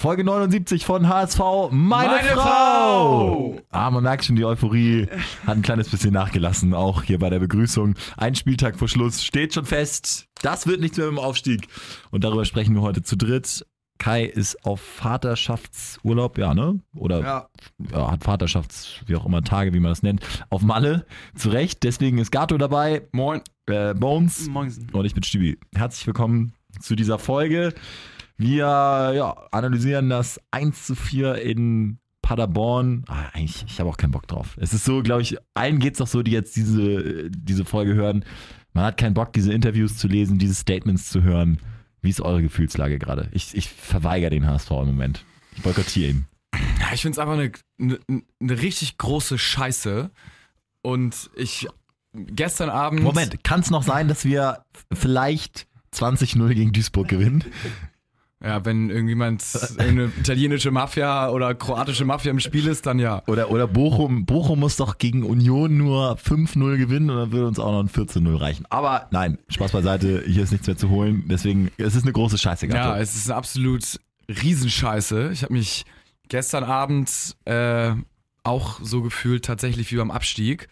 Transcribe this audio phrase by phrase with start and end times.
[0.00, 1.38] Folge 79 von HSV,
[1.72, 2.40] meine, Meine Frau.
[2.40, 3.60] Frau.
[3.68, 5.08] Ah, man merkt schon, die Euphorie
[5.46, 7.94] hat ein kleines bisschen nachgelassen, auch hier bei der Begrüßung.
[8.16, 10.24] Ein Spieltag vor Schluss steht schon fest.
[10.40, 11.68] Das wird nichts mehr mit dem Aufstieg.
[12.10, 13.66] Und darüber sprechen wir heute zu dritt.
[13.98, 16.80] Kai ist auf Vaterschaftsurlaub, ja, ne?
[16.96, 17.48] Oder Ja.
[17.92, 21.04] ja, hat Vaterschafts, wie auch immer, Tage, wie man das nennt, auf Malle.
[21.34, 21.82] Zu Recht.
[21.82, 23.42] Deswegen ist Gato dabei, Moin.
[23.66, 24.88] äh, Bones Moinsen.
[24.94, 25.58] und ich bin Stübi.
[25.74, 27.74] Herzlich willkommen zu dieser Folge.
[28.40, 33.04] Wir ja, analysieren das 1 zu 4 in Paderborn.
[33.06, 34.56] Ah, eigentlich, ich habe auch keinen Bock drauf.
[34.58, 37.92] Es ist so, glaube ich, allen geht es doch so, die jetzt diese, diese Folge
[37.92, 38.24] hören.
[38.72, 41.58] Man hat keinen Bock, diese Interviews zu lesen, diese Statements zu hören.
[42.00, 43.28] Wie ist eure Gefühlslage gerade?
[43.32, 45.22] Ich, ich verweigere den HSV im Moment.
[45.54, 46.26] Ich boykottiere ihn.
[46.80, 50.10] Ja, ich finde es einfach eine, eine, eine richtig große Scheiße.
[50.80, 51.68] Und ich
[52.14, 53.02] gestern Abend.
[53.02, 57.44] Moment, kann es noch sein, dass wir vielleicht 20-0 gegen Duisburg gewinnen?
[58.42, 59.44] Ja, wenn irgendjemand
[59.78, 63.22] eine italienische Mafia oder kroatische Mafia im Spiel ist, dann ja.
[63.26, 67.58] Oder, oder Bochum, Bochum muss doch gegen Union nur 5-0 gewinnen und dann würde uns
[67.58, 68.64] auch noch ein 14-0 reichen.
[68.70, 71.24] Aber nein, Spaß beiseite, hier ist nichts mehr zu holen.
[71.26, 75.30] Deswegen, es ist eine große Scheiße Ja, es ist eine absolut Riesenscheiße.
[75.32, 75.84] Ich habe mich
[76.28, 77.92] gestern Abend äh,
[78.42, 80.68] auch so gefühlt, tatsächlich wie beim Abstieg.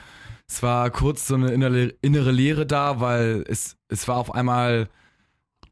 [0.48, 4.89] Es war kurz so eine innere, innere Leere da, weil es, es war auf einmal,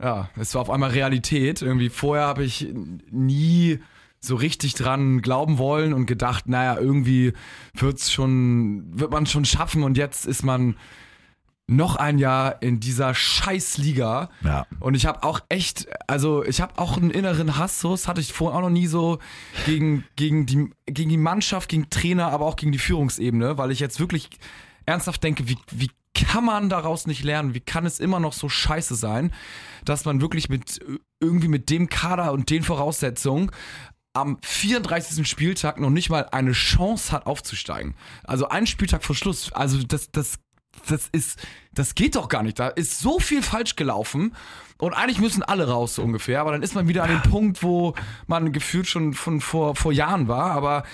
[0.02, 1.62] ja, es war auf einmal Realität.
[1.62, 2.72] Irgendwie vorher habe ich
[3.10, 3.80] nie
[4.20, 7.32] so richtig dran glauben wollen und gedacht, naja, irgendwie
[7.74, 10.76] wird's schon, wird man schon schaffen und jetzt ist man
[11.68, 14.30] noch ein Jahr in dieser Scheißliga.
[14.44, 14.66] ja.
[14.78, 18.20] Und ich habe auch echt, also ich habe auch einen inneren Hass, so das hatte
[18.20, 19.18] ich vorhin auch noch nie so
[19.64, 23.80] gegen, gegen, die, gegen die Mannschaft, gegen Trainer, aber auch gegen die Führungsebene, weil ich
[23.80, 24.30] jetzt wirklich
[24.86, 27.54] ernsthaft denke, wie, wie kann man daraus nicht lernen?
[27.54, 29.32] Wie kann es immer noch so scheiße sein,
[29.84, 30.80] dass man wirklich mit
[31.20, 33.50] irgendwie mit dem Kader und den Voraussetzungen
[34.12, 35.28] am 34.
[35.28, 37.94] Spieltag noch nicht mal eine Chance hat aufzusteigen.
[38.24, 39.52] Also ein Spieltag vor Schluss.
[39.52, 40.38] Also das, das,
[40.88, 41.38] das ist,
[41.72, 42.58] das geht doch gar nicht.
[42.58, 44.34] Da ist so viel falsch gelaufen.
[44.78, 46.40] Und eigentlich müssen alle raus, so ungefähr.
[46.40, 47.94] Aber dann ist man wieder an dem Punkt, wo
[48.26, 50.52] man gefühlt schon von vor, vor Jahren war.
[50.52, 50.84] Aber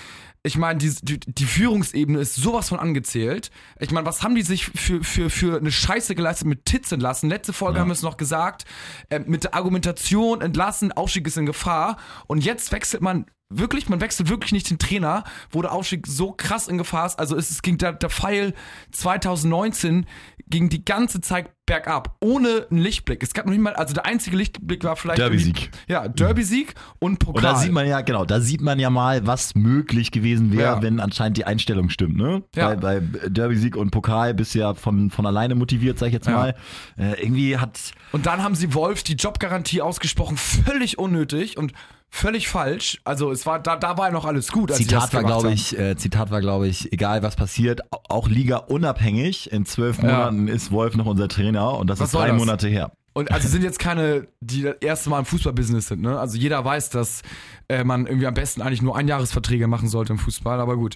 [0.45, 3.49] ich meine, die, die, die Führungsebene ist sowas von angezählt.
[3.79, 7.29] Ich meine, was haben die sich für, für, für eine Scheiße geleistet mit Titz entlassen?
[7.29, 7.81] Letzte Folge Ja.
[7.81, 8.65] haben wir es noch gesagt.
[9.09, 11.97] Äh, mit der Argumentation entlassen, Aufstieg ist in Gefahr.
[12.27, 16.31] Und jetzt wechselt man wirklich, man wechselt wirklich nicht den Trainer, wo der Aufstieg so
[16.31, 17.19] krass in Gefahr ist.
[17.19, 18.53] Also es, es ging der, der Pfeil
[18.91, 20.05] 2019
[20.47, 23.23] ging die ganze Zeit bergab, ohne einen Lichtblick.
[23.23, 25.71] Es gab noch nicht mal, also der einzige Lichtblick war vielleicht Derby-Sieg.
[25.87, 27.35] Ja, Derby-Sieg und Pokal.
[27.37, 30.63] Und da sieht man ja, genau, da sieht man ja mal, was möglich gewesen wäre,
[30.75, 30.81] Ja.
[30.81, 32.43] wenn anscheinend die Einstellung stimmt, ne?
[32.55, 32.75] Ja.
[32.75, 36.27] Bei, bei Derby-Sieg und Pokal bist du ja von, von alleine motiviert, sag ich jetzt
[36.27, 36.33] Ja.
[36.33, 36.55] mal.
[36.97, 37.79] Äh, irgendwie hat,
[38.11, 41.71] Und dann haben sie Wolf die Jobgarantie ausgesprochen, völlig unnötig und
[42.15, 43.01] völlig falsch.
[43.05, 44.71] Also es war, da, da war ja noch alles gut.
[44.71, 48.57] Zitat war, glaube ich, äh, Zitat war, glaube ich, egal was passiert, au- auch Liga
[48.57, 49.51] unabhängig.
[49.51, 50.03] In zwölf Ja.
[50.03, 52.37] Monaten ist Wolf noch unser Trainer und das Was ist drei das?
[52.37, 52.91] Monate her.
[53.13, 56.19] Und also sind jetzt keine, die das erste Mal im Fußballbusiness sind, ne?
[56.19, 57.21] Also jeder weiß, dass
[57.67, 60.95] äh, man irgendwie am besten eigentlich nur Einjahresverträge machen sollte im Fußball, aber gut.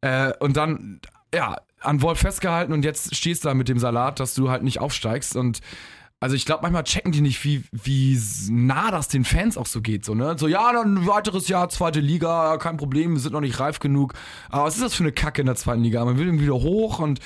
[0.00, 1.00] Äh, und dann,
[1.34, 4.62] ja, an Wolf festgehalten und jetzt stehst du da mit dem Salat, dass du halt
[4.64, 5.60] nicht aufsteigst und
[6.18, 8.18] also ich glaube, manchmal checken die nicht, wie, wie
[8.50, 10.04] nah das den Fans auch so geht.
[10.04, 10.36] So, ne?
[10.38, 13.80] so, ja, dann ein weiteres Jahr, zweite Liga, kein Problem, wir sind noch nicht reif
[13.80, 14.14] genug.
[14.48, 16.04] Aber was ist das für eine Kacke in der zweiten Liga?
[16.04, 17.20] Man will irgendwie wieder hoch und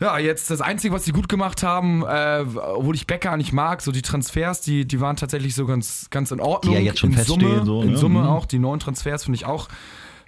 [0.00, 3.80] ja, jetzt das Einzige, was sie gut gemacht haben, äh, obwohl ich Becker nicht mag,
[3.82, 6.74] so die Transfers, die, die waren tatsächlich so ganz, ganz in Ordnung.
[6.74, 7.96] Die ja jetzt schon in Summe, so, In ne?
[7.96, 8.26] Summe Mhm.
[8.26, 9.68] auch, die neuen Transfers finde ich auch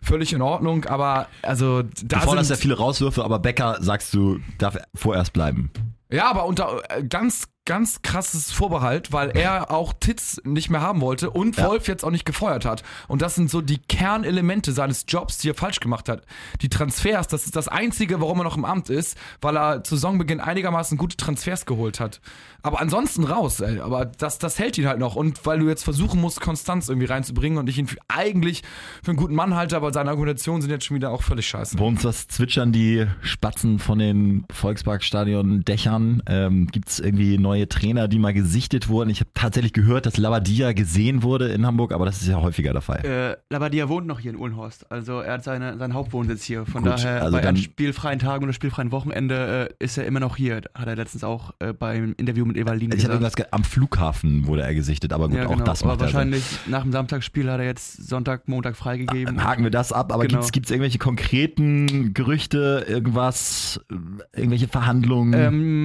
[0.01, 4.15] völlig in Ordnung, aber also da Du forderst ja sind, viele Rauswürfe, aber Becker, sagst
[4.15, 5.71] du, darf vorerst bleiben.
[6.11, 11.01] Ja, aber unter äh, ganz, ganz krasses Vorbehalt, weil er auch Titz nicht mehr haben
[11.01, 11.67] wollte und Ja.
[11.69, 12.83] Wolf jetzt auch nicht gefeuert hat.
[13.09, 16.27] Und das sind so die Kernelemente seines Jobs, die er falsch gemacht hat.
[16.61, 19.97] Die Transfers, das ist das Einzige, warum er noch im Amt ist, weil er zu
[19.97, 22.21] Saisonbeginn einigermaßen gute Transfers geholt hat.
[22.63, 23.81] Aber ansonsten raus, ey.
[23.81, 25.17] Aber das, das hält ihn halt noch.
[25.17, 28.63] Und weil du jetzt versuchen musst, Konstanz irgendwie reinzubringen und ich ihn für, eigentlich
[29.03, 31.79] für einen guten Mann halte, aber seine Argumentationen sind jetzt schon wieder auch völlig scheiße.
[31.79, 35.94] Bei uns was zwitschern die Spatzen von den Volksparkstadion-Dächern.
[36.27, 39.11] Ähm, Gibt es irgendwie neue Trainer, die mal gesichtet wurden?
[39.11, 42.73] Ich habe tatsächlich gehört, dass Labadia gesehen wurde in Hamburg, aber das ist ja häufiger
[42.73, 43.05] der Fall.
[43.05, 44.91] Äh, Labadia wohnt noch hier in Uhlenhorst.
[44.91, 46.65] Also er hat seine, seinen Hauptwohnsitz hier.
[46.67, 50.37] Von Gut, daher, also bei spielfreien Tagen oder spielfreien Wochenende äh, ist er immer noch
[50.37, 50.63] hier.
[50.75, 54.47] Hat er letztens auch äh, beim Interview mit Evalin ich habe irgendwas ge- am Flughafen
[54.47, 55.65] wurde er gesichtet, aber gut, ja, auch genau.
[55.65, 56.15] das Aber macht er Sinn.
[56.15, 59.43] wahrscheinlich nach dem Samstagsspiel hat er jetzt Sonntag, Montag freigegeben.
[59.43, 60.39] Haken wir das ab, aber Genau.
[60.39, 63.81] gibt's gibt's irgendwelche konkreten Gerüchte, irgendwas,
[64.35, 65.33] irgendwelche Verhandlungen?
[65.35, 65.84] Ähm,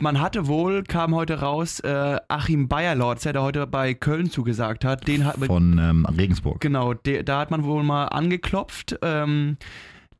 [0.00, 5.06] man hatte wohl, kam heute raus, äh, Achim Bayerlorz, der heute bei Köln zugesagt hat.
[5.06, 6.60] Den hat, Von ähm, Regensburg.
[6.60, 8.98] genau, der, da hat man wohl mal angeklopft.
[9.02, 9.56] Ähm,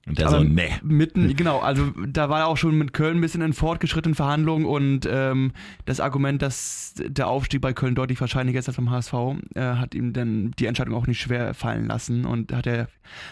[0.06, 0.71] Und der aber so, nee.
[0.82, 4.65] Mitten, genau, also da war er auch schon mit Köln ein bisschen in fortgeschrittenen Verhandlungen
[4.65, 5.53] und ähm,
[5.87, 9.12] das Argument, dass der Aufstieg bei Köln deutlich wahrscheinlicher ist als beim HSV,
[9.55, 12.88] äh, hat ihm dann die Entscheidung auch nicht schwer fallen lassen und hat er,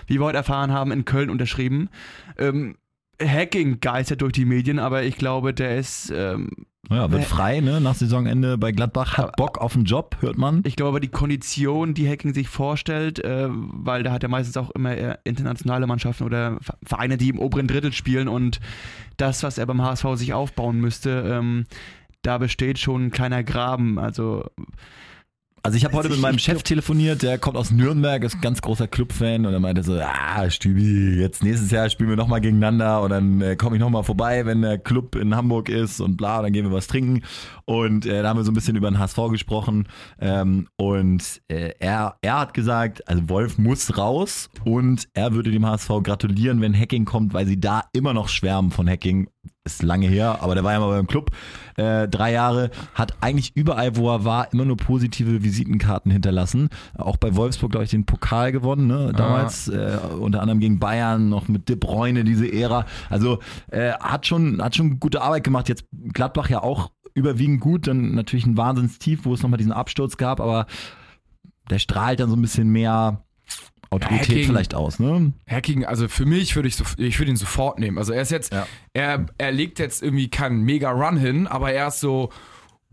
[0.06, 1.88] wie wir heute erfahren haben, in Köln unterschrieben.
[2.36, 2.76] Ähm,
[3.20, 6.50] Hacking geistert durch die Medien, aber ich glaube, der ist, ähm,
[6.90, 7.80] Ja, wird Äh, frei, ne?
[7.80, 9.16] Nach Saisonende bei Gladbach.
[9.16, 10.62] Hat Bock auf einen Job, hört man.
[10.66, 14.56] ich glaube aber die Kondition, die Hacking sich vorstellt, äh, weil da hat er meistens
[14.56, 18.58] auch immer eher internationale Mannschaften oder Ve- Vereine, die im oberen Drittel spielen und
[19.16, 21.66] das, was er beim HSV sich aufbauen müsste, ähm,
[22.22, 23.98] da besteht schon ein kleiner Graben.
[23.98, 24.44] Also
[25.64, 28.60] Also ich habe heute mit meinem Chef telefoniert, der kommt aus Nürnberg, ist ein ganz
[28.60, 33.00] großer Clubfan und er meinte so, ah Stübi, jetzt nächstes Jahr spielen wir nochmal gegeneinander
[33.00, 36.42] und dann äh, komme ich nochmal vorbei, wenn der Club in Hamburg ist und bla,
[36.42, 37.22] dann gehen wir was trinken.
[37.64, 39.86] Und äh, da haben wir so ein bisschen über den HSV gesprochen
[40.18, 45.64] ähm, und äh, er, er hat gesagt, also Wolf muss raus und er würde dem
[45.64, 49.28] HSV gratulieren, wenn Hacking kommt, weil sie da immer noch schwärmen von Hacking
[49.64, 51.30] ist lange her, aber der war ja mal beim Club,
[51.76, 56.68] äh, drei Jahre, hat eigentlich überall, wo er war, immer nur positive Visitenkarten hinterlassen.
[56.96, 59.12] Auch bei Wolfsburg, glaube ich, den Pokal gewonnen, ne?
[59.16, 62.86] damals, äh, unter anderem gegen Bayern, noch mit De Bruyne, diese Ära.
[63.08, 63.38] Also
[63.70, 65.68] äh, hat, schon, hat schon gute Arbeit gemacht.
[65.68, 70.16] Jetzt Gladbach ja auch überwiegend gut, dann natürlich ein Wahnsinnstief, wo es nochmal diesen Absturz
[70.16, 70.66] gab, aber
[71.70, 73.24] der strahlt dann so ein bisschen mehr
[73.92, 74.44] Autorität Hacking.
[74.46, 75.32] vielleicht aus, ne?
[75.48, 77.98] Hacking, also für mich würde ich, so, ich würde ihn sofort nehmen.
[77.98, 78.66] Also er ist jetzt, Ja.
[78.94, 82.30] er, er legt jetzt irgendwie keinen mega Run hin, aber er ist so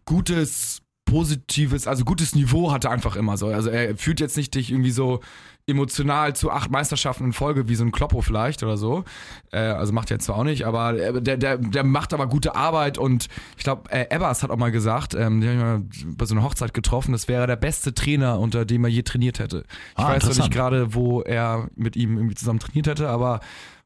[0.06, 3.48] gutes, positives, also gutes Niveau hat er einfach immer so.
[3.48, 5.22] Also er führt jetzt nicht dich irgendwie so
[5.70, 9.04] emotional zu acht Meisterschaften in Folge wie so ein Kloppo vielleicht oder so.
[9.52, 12.56] Äh, also macht er jetzt zwar auch nicht, aber der, der, der macht aber gute
[12.56, 13.28] Arbeit und
[13.58, 16.36] ich glaube, äh, Ebbers hat auch mal gesagt, ähm, den habe ich mal bei so
[16.36, 19.64] einer Hochzeit getroffen, das wäre der beste Trainer, unter dem er je trainiert hätte.
[19.98, 23.40] Ich Ah, weiß noch nicht gerade, wo er mit ihm irgendwie zusammen trainiert hätte, aber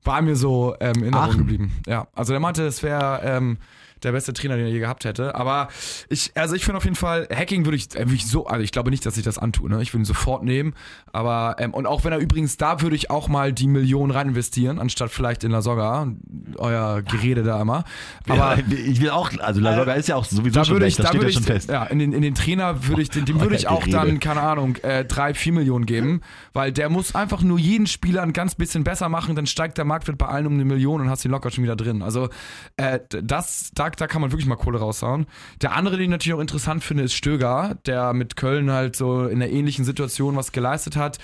[0.04, 1.72] war mir so ähm, in Erinnerung geblieben.
[1.88, 3.58] Ja, also er meinte, es wäre ähm,
[4.04, 5.36] der beste Trainer, den er je gehabt hätte.
[5.36, 5.68] Aber
[6.10, 8.64] ich, also ich finde auf jeden Fall, Hacking würde ich, äh, würde ich so, also
[8.64, 9.82] ich glaube nicht, dass ich das antue, ne?
[9.82, 10.74] Ich würde ihn sofort nehmen.
[11.12, 14.30] Aber, ähm, und auch wenn er übrigens, da würde ich auch mal die Millionen rein
[14.30, 16.08] investieren, anstatt vielleicht in La Soga,
[16.58, 17.84] euer Gerede da immer.
[18.30, 20.86] Aber Aber ich will auch, also La Soga ist ja auch sowieso da schon würde
[20.86, 21.70] weg, ich, das da steht würde ja ich, schon fest.
[21.70, 24.08] ja, in den, in den Trainer würde ich, dem, dem würde ich auch Gerede.
[24.08, 26.22] dann, keine Ahnung, äh, drei, vier Millionen geben,
[26.54, 29.86] weil der muss einfach nur jeden Spieler ein ganz bisschen besser machen, dann steigt der
[29.86, 32.02] Marktwert bei allen um eine Million und hast ihn locker schon wieder drin.
[32.02, 32.30] Also,
[32.78, 35.26] äh, das, da, da kann man wirklich mal Kohle raushauen.
[35.62, 39.26] Der andere, den ich natürlich auch interessant finde, ist Stöger, der mit Köln halt so
[39.26, 41.20] in einer ähnlichen Situation was geleistet hat.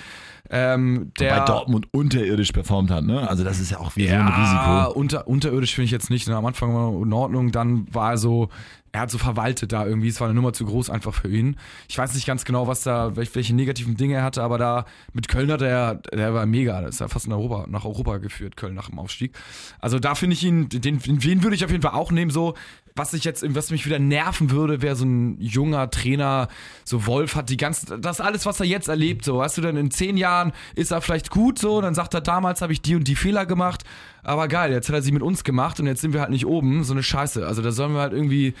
[0.48, 3.28] Ähm, der, Bei Dortmund unterirdisch performt hat, ne?
[3.28, 4.98] Also das ist ja auch wie so ein ja, Risiko.
[4.98, 6.28] unter, unterirdisch finde ich jetzt nicht.
[6.28, 6.36] Ne?
[6.36, 8.48] Am Anfang war in Ordnung, dann war er so,
[8.92, 10.08] er hat so verwaltet da irgendwie.
[10.08, 11.56] Es war eine Nummer zu groß einfach für ihn.
[11.88, 14.86] Ich weiß nicht ganz genau, was da, welche, welche negativen Dinge er hatte, aber da
[15.12, 16.80] mit Köln hat er, der war mega.
[16.80, 19.36] Das ist ja fast in Europa, nach Europa geführt, Köln nach dem Aufstieg.
[19.78, 22.54] Also da finde ich ihn, den, den würde ich auf jeden Fall auch nehmen, so.
[23.00, 26.48] Was ich jetzt, was mich wieder nerven würde, wäre so ein junger Trainer,
[26.84, 29.78] so Wolf hat die ganze, das alles, was er jetzt erlebt, so, weißt du, dann
[29.78, 32.96] in zehn Jahren ist er vielleicht gut, so, dann sagt er, damals habe ich die
[32.96, 33.84] und die Fehler gemacht,
[34.22, 36.46] aber geil, jetzt hat er sie mit uns gemacht und jetzt sind wir halt nicht
[36.46, 37.46] oben, so eine Scheiße.
[37.46, 38.54] Also da sollen wir halt irgendwie,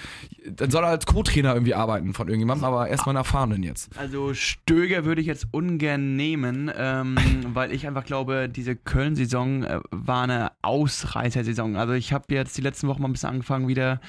[0.46, 3.90] dann soll er als Co-Trainer irgendwie arbeiten von irgendjemandem, aber erstmal einen Erfahrenen jetzt.
[3.96, 7.16] Also Stöger würde ich jetzt ungern nehmen, ähm,
[7.54, 11.76] weil ich einfach glaube, diese Köln-Saison äh, war eine Ausreißersaison.
[11.76, 14.00] Also ich habe jetzt die letzten Wochen mal ein bisschen angefangen, wieder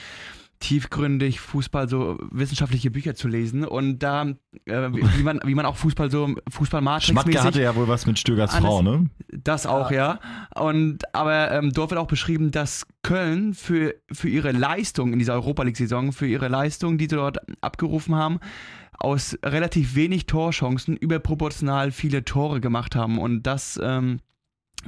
[0.61, 4.27] tiefgründig Fußball, so wissenschaftliche Bücher zu lesen und da,
[4.65, 8.17] äh, wie, man, wie man auch Fußball so, fußball Schmatke hatte ja wohl was mit
[8.17, 9.09] Stögers Alles- Frau, ne?
[9.43, 10.19] Das auch, ja.
[10.55, 15.33] Und aber ähm, dort wird auch beschrieben, dass Köln für, für ihre Leistung in dieser
[15.33, 18.39] Europa League-Saison, für ihre Leistung, die sie dort abgerufen haben,
[18.99, 23.17] aus relativ wenig Torchancen überproportional viele Tore gemacht haben.
[23.17, 24.19] Und das, ähm,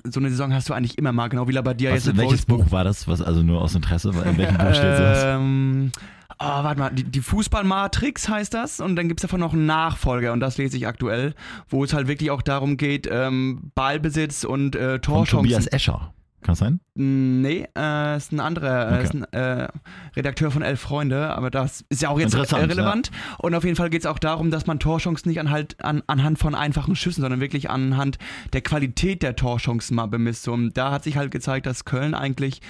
[0.03, 2.31] so eine Saison hast du eigentlich immer mal, genau wie Labadia Was, jetzt mit welches
[2.31, 2.65] Wolfsburg.
[2.65, 3.07] Buch war das?
[3.07, 4.09] Was also nur aus Interesse?
[4.09, 5.23] In welchem Buch steht sowas?
[5.23, 5.91] Ähm,
[6.39, 9.65] oh, warte mal, die, die Fußballmatrix heißt das und dann gibt es davon noch einen
[9.65, 11.35] Nachfolger und das lese ich aktuell,
[11.69, 15.37] wo es halt wirklich auch darum geht, ähm, Ballbesitz und äh, Von Torchancen.
[15.37, 16.13] Tobias Escher.
[16.43, 16.79] Kann das sein?
[16.95, 18.99] Nee, äh, ist ein anderer, Okay.
[18.99, 19.67] äh, ist ein äh,
[20.15, 23.11] Redakteur von Elf Freunde, aber das ist ja auch jetzt relevant.
[23.39, 26.37] Und auf jeden Fall geht es auch darum, dass man Torchancen nicht anhalt, an, anhand
[26.39, 28.17] von einfachen Schüssen, sondern wirklich anhand
[28.51, 30.47] der Qualität der Torchancen mal bemisst.
[30.47, 32.61] Und da hat sich halt gezeigt, dass Köln eigentlich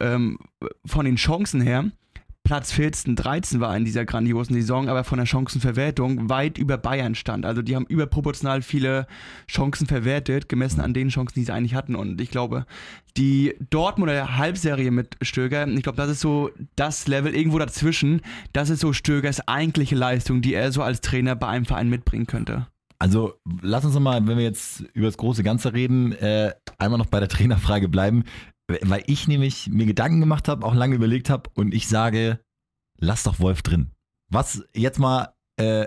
[0.00, 0.38] ähm,
[0.84, 1.86] von den Chancen her
[2.46, 7.16] Platz 14, 13 war in dieser grandiosen Saison, aber von der Chancenverwertung weit über Bayern
[7.16, 7.44] stand.
[7.44, 9.08] Also die haben überproportional viele
[9.50, 11.96] Chancen verwertet, gemessen an den Chancen, die sie eigentlich hatten.
[11.96, 12.64] Und ich glaube,
[13.16, 18.20] die Dortmunder Halbserie mit Stöger, ich glaube, das ist so das Level irgendwo dazwischen.
[18.52, 22.28] Das ist so Stögers eigentliche Leistung, die er so als Trainer bei einem Verein mitbringen
[22.28, 22.68] könnte.
[23.00, 27.06] Also lass uns nochmal, wenn wir jetzt über das große Ganze reden, äh, einmal noch
[27.06, 28.22] bei der Trainerfrage bleiben,
[28.68, 32.40] weil ich nämlich mir Gedanken gemacht habe, auch lange überlegt habe und ich sage,
[32.98, 33.92] lass doch Wolf drin.
[34.28, 35.86] Was jetzt mal äh,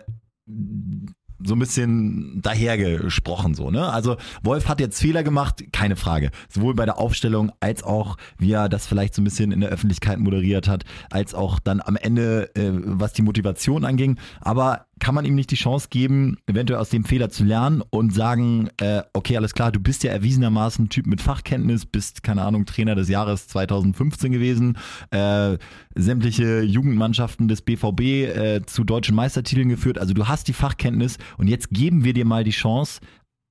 [1.42, 3.92] so ein bisschen dahergesprochen so, ne?
[3.92, 6.32] Also Wolf hat jetzt Fehler gemacht, keine Frage.
[6.50, 9.70] Sowohl bei der Aufstellung als auch, wie er das vielleicht so ein bisschen in der
[9.70, 14.18] Öffentlichkeit moderiert hat, als auch dann am Ende, äh, was die Motivation anging.
[14.42, 18.14] Aber kann man ihm nicht die Chance geben, eventuell aus dem Fehler zu lernen und
[18.14, 22.44] sagen, äh, okay, alles klar, du bist ja erwiesenermaßen ein Typ mit Fachkenntnis, bist, keine
[22.44, 24.78] Ahnung, Trainer des Jahres 2015 gewesen,
[25.12, 25.58] äh,
[25.96, 31.48] sämtliche Jugendmannschaften des BVB äh, zu deutschen Meistertiteln geführt, also du hast die Fachkenntnis und
[31.48, 33.00] jetzt geben wir dir mal die Chance,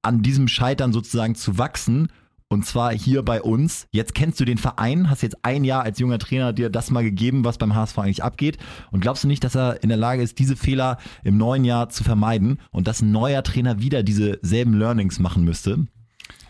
[0.02, 2.08] an diesem Scheitern sozusagen zu wachsen
[2.48, 3.86] und zwar hier bei uns.
[3.90, 7.04] Jetzt kennst du den Verein, hast jetzt ein Jahr als junger Trainer dir das mal
[7.04, 8.58] gegeben, was beim HSV eigentlich abgeht.
[8.90, 11.90] Und glaubst du nicht, dass er in der Lage ist, diese Fehler im neuen Jahr
[11.90, 15.86] zu vermeiden und dass ein neuer Trainer wieder diese selben Learnings machen müsste?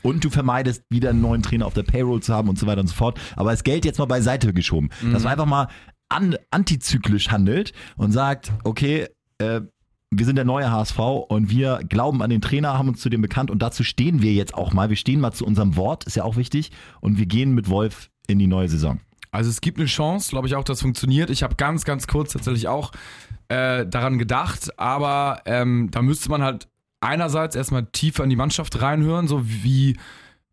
[0.02, 2.80] Und du vermeidest wieder einen neuen Trainer auf der Payroll zu haben und so weiter
[2.80, 3.20] und so fort.
[3.34, 4.90] Aber das Geld jetzt mal beiseite geschoben.
[5.02, 5.12] Mhm.
[5.12, 5.68] Dass man einfach mal
[6.08, 9.62] an, antizyklisch handelt und sagt, okay, äh,
[10.10, 10.98] wir sind der neue HSV
[11.28, 14.32] und wir glauben an den Trainer, haben uns zu dem bekannt und dazu stehen wir
[14.32, 14.88] jetzt auch mal.
[14.88, 16.70] Wir stehen mal zu unserem Wort, ist ja auch wichtig.
[17.00, 19.00] Und wir gehen mit Wolf in die neue Saison.
[19.30, 21.28] Also es gibt eine Chance, glaube ich auch, dass funktioniert.
[21.28, 22.92] Ich habe ganz, ganz kurz tatsächlich auch
[23.48, 26.68] äh, daran gedacht, aber ähm, da müsste man halt
[27.00, 29.98] einerseits erstmal tiefer in die Mannschaft reinhören, so wie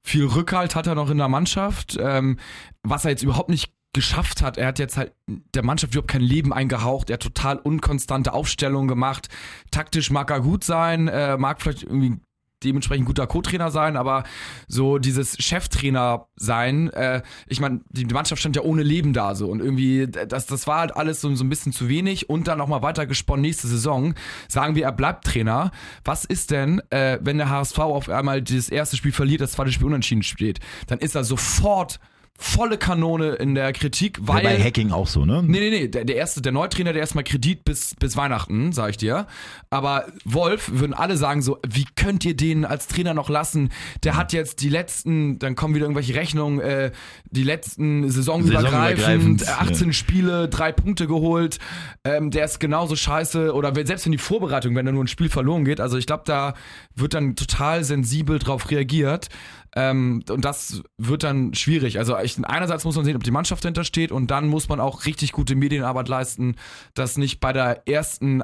[0.03, 2.37] viel Rückhalt hat er noch in der Mannschaft, ähm,
[2.83, 4.57] was er jetzt überhaupt nicht geschafft hat.
[4.57, 7.09] Er hat jetzt halt der Mannschaft überhaupt kein Leben eingehaucht.
[7.09, 9.29] Er hat total unkonstante Aufstellungen gemacht.
[9.71, 12.19] Taktisch mag er gut sein, äh, mag vielleicht irgendwie
[12.63, 14.23] dementsprechend guter Co-Trainer sein, aber
[14.67, 19.49] so dieses Cheftrainer sein, äh, ich meine, die Mannschaft stand ja ohne Leben da so
[19.49, 22.57] und irgendwie, das, das war halt alles so, so ein bisschen zu wenig und dann
[22.57, 24.15] nochmal weiter gesponnen nächste Saison.
[24.47, 25.71] Sagen wir, er bleibt Trainer.
[26.03, 29.71] Was ist denn, äh, wenn der HSV auf einmal das erste Spiel verliert, das zweite
[29.71, 30.59] Spiel unentschieden steht?
[30.87, 31.99] Dann ist er sofort
[32.37, 34.43] volle Kanone in der Kritik, weil.
[34.43, 35.41] Ja, bei Hacking auch so, ne?
[35.41, 35.87] Nee, nee, nee.
[35.87, 39.25] Der, der erste, der Neutrainer, der erstmal Kredit bis, bis Weihnachten, sag ich dir.
[39.69, 43.69] Aber Wolf würden alle sagen so, wie könnt ihr den als Trainer noch lassen?
[44.03, 46.91] Der hat jetzt die letzten, dann kommen wieder irgendwelche Rechnungen, äh,
[47.31, 49.93] die letzten saisonübergreifend, Saisonübergreifend 18 ja.
[49.93, 51.59] Spiele, drei Punkte geholt.
[52.03, 53.53] Ähm, der ist genauso scheiße.
[53.53, 55.79] Oder selbst in die Vorbereitung, wenn da nur ein Spiel verloren geht.
[55.79, 56.53] Also ich glaube, da
[56.95, 59.29] wird dann total sensibel drauf reagiert.
[59.75, 61.99] Ähm, und das wird dann schwierig.
[61.99, 64.79] Also ich, einerseits muss man sehen, ob die Mannschaft dahinter steht und dann muss man
[64.79, 66.55] auch richtig gute Medienarbeit leisten,
[66.93, 68.43] dass nicht bei der ersten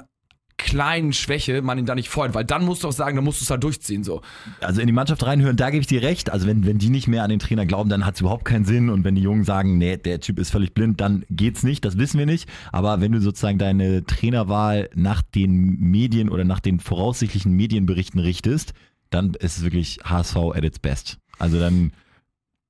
[0.58, 3.42] kleinen Schwäche man ihn da nicht freut, weil dann musst du auch sagen, dann musst
[3.42, 4.22] du es halt durchziehen so.
[4.60, 6.30] Also in die Mannschaft reinhören, da gebe ich dir recht.
[6.30, 8.66] Also wenn, wenn die nicht mehr an den Trainer glauben, dann hat es überhaupt keinen
[8.66, 11.84] Sinn und wenn die Jungen sagen, nee, der Typ ist völlig blind, dann geht's nicht,
[11.84, 12.48] das wissen wir nicht.
[12.72, 18.74] Aber wenn du sozusagen deine Trainerwahl nach den Medien oder nach den voraussichtlichen Medienberichten richtest,
[19.10, 21.21] dann ist es wirklich HSV at its best.
[21.42, 21.92] Also dann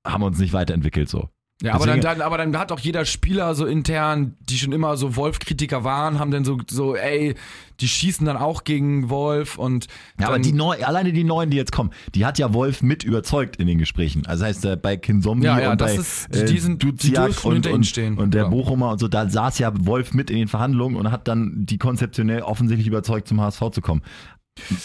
[0.05, 1.29] haben wir uns nicht weiterentwickelt so.
[1.63, 4.97] Ja, aber dann, dann, aber dann hat auch jeder Spieler so intern, die schon immer
[4.97, 7.35] so Wolf-Kritiker waren, haben dann so, so, ey,
[7.79, 9.85] die schießen dann auch gegen Wolf und.
[10.19, 13.03] Ja, aber die neu, alleine die neuen, die jetzt kommen, die hat ja Wolf mit
[13.03, 14.25] überzeugt in den Gesprächen.
[14.25, 17.67] Also heißt äh, bei Kinzombie ja, ja, und bei ist, äh, die sind, Duziak und,
[17.67, 18.17] und, stehen.
[18.17, 18.49] und der ja.
[18.49, 21.77] Bochumer und so, da saß ja Wolf mit in den Verhandlungen und hat dann die
[21.77, 24.01] konzeptionell offensichtlich überzeugt, zum HSV zu kommen.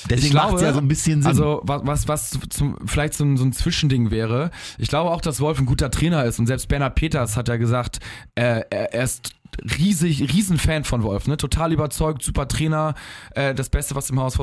[0.08, 1.28] Deswegen macht es ja so ein bisschen Sinn.
[1.28, 4.50] Also was, was, was zum, vielleicht so ein, so ein Zwischending wäre.
[4.78, 7.56] Ich glaube auch, dass Wolf ein guter Trainer ist und selbst Bernhard Peters hat ja
[7.56, 7.98] gesagt,
[8.36, 9.30] äh, er, er ist
[9.78, 11.36] riesig, riesen Fan von Wolf, ne?
[11.36, 12.94] Total überzeugt, super Trainer,
[13.34, 14.36] äh, das Beste, was im Haus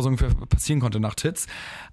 [0.50, 1.48] passieren konnte nach Titz.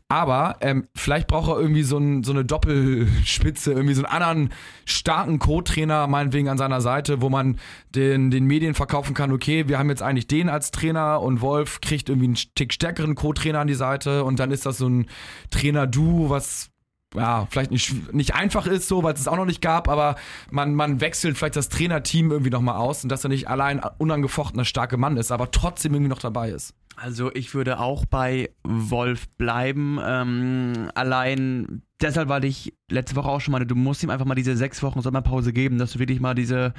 [0.09, 4.51] Aber ähm, vielleicht braucht er irgendwie so, ein, so eine Doppelspitze, irgendwie so einen anderen
[4.85, 7.61] starken Co-Trainer, meinetwegen an seiner Seite, wo man
[7.95, 11.81] den, den Medien verkaufen kann, okay, wir haben jetzt eigentlich den als Trainer und Wolf
[11.81, 15.07] kriegt irgendwie einen Tick stärkeren Co-Trainer an die Seite und dann ist das so ein
[15.51, 16.71] Trainer-Du, was
[17.15, 20.17] ja, vielleicht nicht, nicht einfach ist, so, weil es es auch noch nicht gab, aber
[20.51, 24.65] man, man wechselt vielleicht das Trainerteam irgendwie nochmal aus und dass er nicht allein unangefochtener
[24.65, 26.75] starke Mann ist, aber trotzdem irgendwie noch dabei ist.
[26.97, 29.99] Also ich würde auch bei Wolf bleiben.
[30.05, 34.35] Ähm, allein deshalb, weil ich letzte Woche auch schon meine, du musst ihm einfach mal
[34.35, 36.75] diese sechs Wochen Sommerpause geben, dass du wirklich mal diese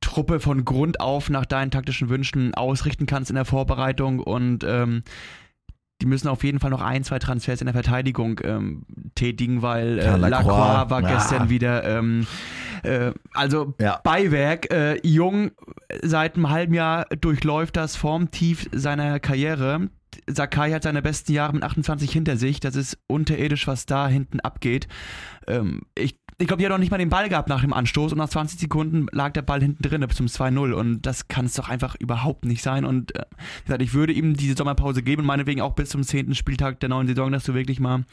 [0.00, 5.02] Truppe von Grund auf nach deinen taktischen Wünschen ausrichten kannst in der Vorbereitung und ähm,
[6.02, 8.82] die müssen auf jeden Fall noch ein, zwei Transfers in der Verteidigung ähm,
[9.14, 11.14] tätigen, weil äh, ja, Lacroix, Lacroix war ja.
[11.14, 12.26] gestern wieder ähm,
[12.82, 14.00] Äh, also Ja.
[14.02, 15.52] Beiwerk, äh, Jung
[16.02, 19.88] seit einem halben Jahr durchläuft das Formtief seiner Karriere.
[20.28, 22.60] Sakai hat seine besten Jahre mit 28 hinter sich.
[22.60, 24.88] Das ist unterirdisch, was da hinten abgeht.
[25.46, 28.12] Ähm, ich ich glaube, die hat auch nicht mal den Ball gehabt nach dem Anstoß
[28.12, 31.46] und nach 20 Sekunden lag der Ball hinten drin bis zum 2-0 und das kann
[31.46, 35.02] es doch einfach überhaupt nicht sein und äh, wie gesagt, ich würde ihm diese Sommerpause
[35.02, 36.34] geben, meinetwegen auch bis zum 10.
[36.34, 38.04] Spieltag der neuen Saison, dass du wirklich mal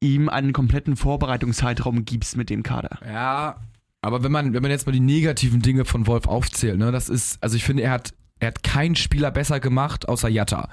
[0.00, 2.98] ihm einen kompletten Vorbereitungszeitraum gibst mit dem Kader.
[3.06, 3.56] Ja,
[4.02, 7.08] aber wenn man, wenn man jetzt mal die negativen Dinge von Wolf aufzählt, ne, das
[7.08, 10.68] ist, also ich finde, er hat, er hat keinen Spieler besser gemacht, außer Jatta.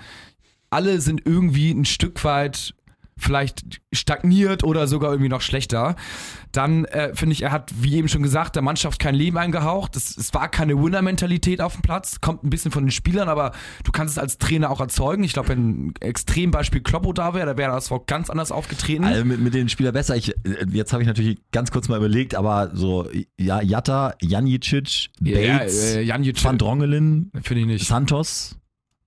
[0.69, 2.73] Alle sind irgendwie ein Stück weit
[3.17, 5.95] vielleicht stagniert oder sogar irgendwie noch schlechter.
[6.51, 9.95] Dann äh, finde ich, er hat, wie eben schon gesagt, der Mannschaft kein Leben eingehaucht.
[9.95, 12.21] Es, es war keine Winner-Mentalität auf dem Platz.
[12.21, 13.51] Kommt ein bisschen von den Spielern, aber
[13.83, 15.23] du kannst es als Trainer auch erzeugen.
[15.23, 19.03] Ich glaube, wenn ein Extrembeispiel Kloppo da wäre, da wäre das auch ganz anders aufgetreten.
[19.03, 20.15] Also mit, mit den Spielern besser.
[20.15, 23.07] Ich, äh, jetzt habe ich natürlich ganz kurz mal überlegt, aber so
[23.39, 27.87] ja, Jatta, Janicic, Bates, Ja, äh, Janjic, Van Drongelen, finde ich nicht.
[27.87, 28.57] Santos.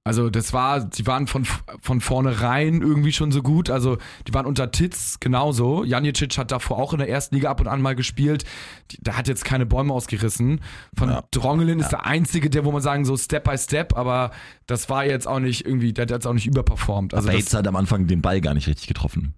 [0.03, 1.45] Also das war, die waren von,
[1.83, 3.69] von vornherein irgendwie schon so gut.
[3.69, 5.85] Also die waren unter Titz genauso.
[5.85, 8.45] Janicic hat davor auch in der ersten Liga ab und an mal gespielt.
[8.91, 10.63] Die, der hat jetzt keine Bäume ausgerissen.
[10.97, 11.25] Von Ja.
[11.33, 14.31] Drongelin ist der einzige, der, wo man sagen, so Step by Step, aber
[14.67, 17.13] das war jetzt auch nicht irgendwie, der hat jetzt auch nicht überperformt.
[17.13, 19.35] Also Bates hat am Anfang den Ball gar nicht richtig getroffen.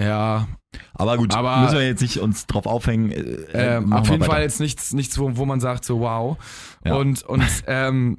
[0.00, 0.48] ja,
[0.94, 3.10] Aber gut, Aber- müssen wir jetzt nicht uns drauf aufhängen.
[3.10, 4.32] Äh, äh, ähm, auf jeden weiter.
[4.32, 6.38] Fall jetzt nichts, nichts wo, wo man sagt, so wow.
[6.86, 6.94] Ja.
[6.94, 8.18] Und, und ähm,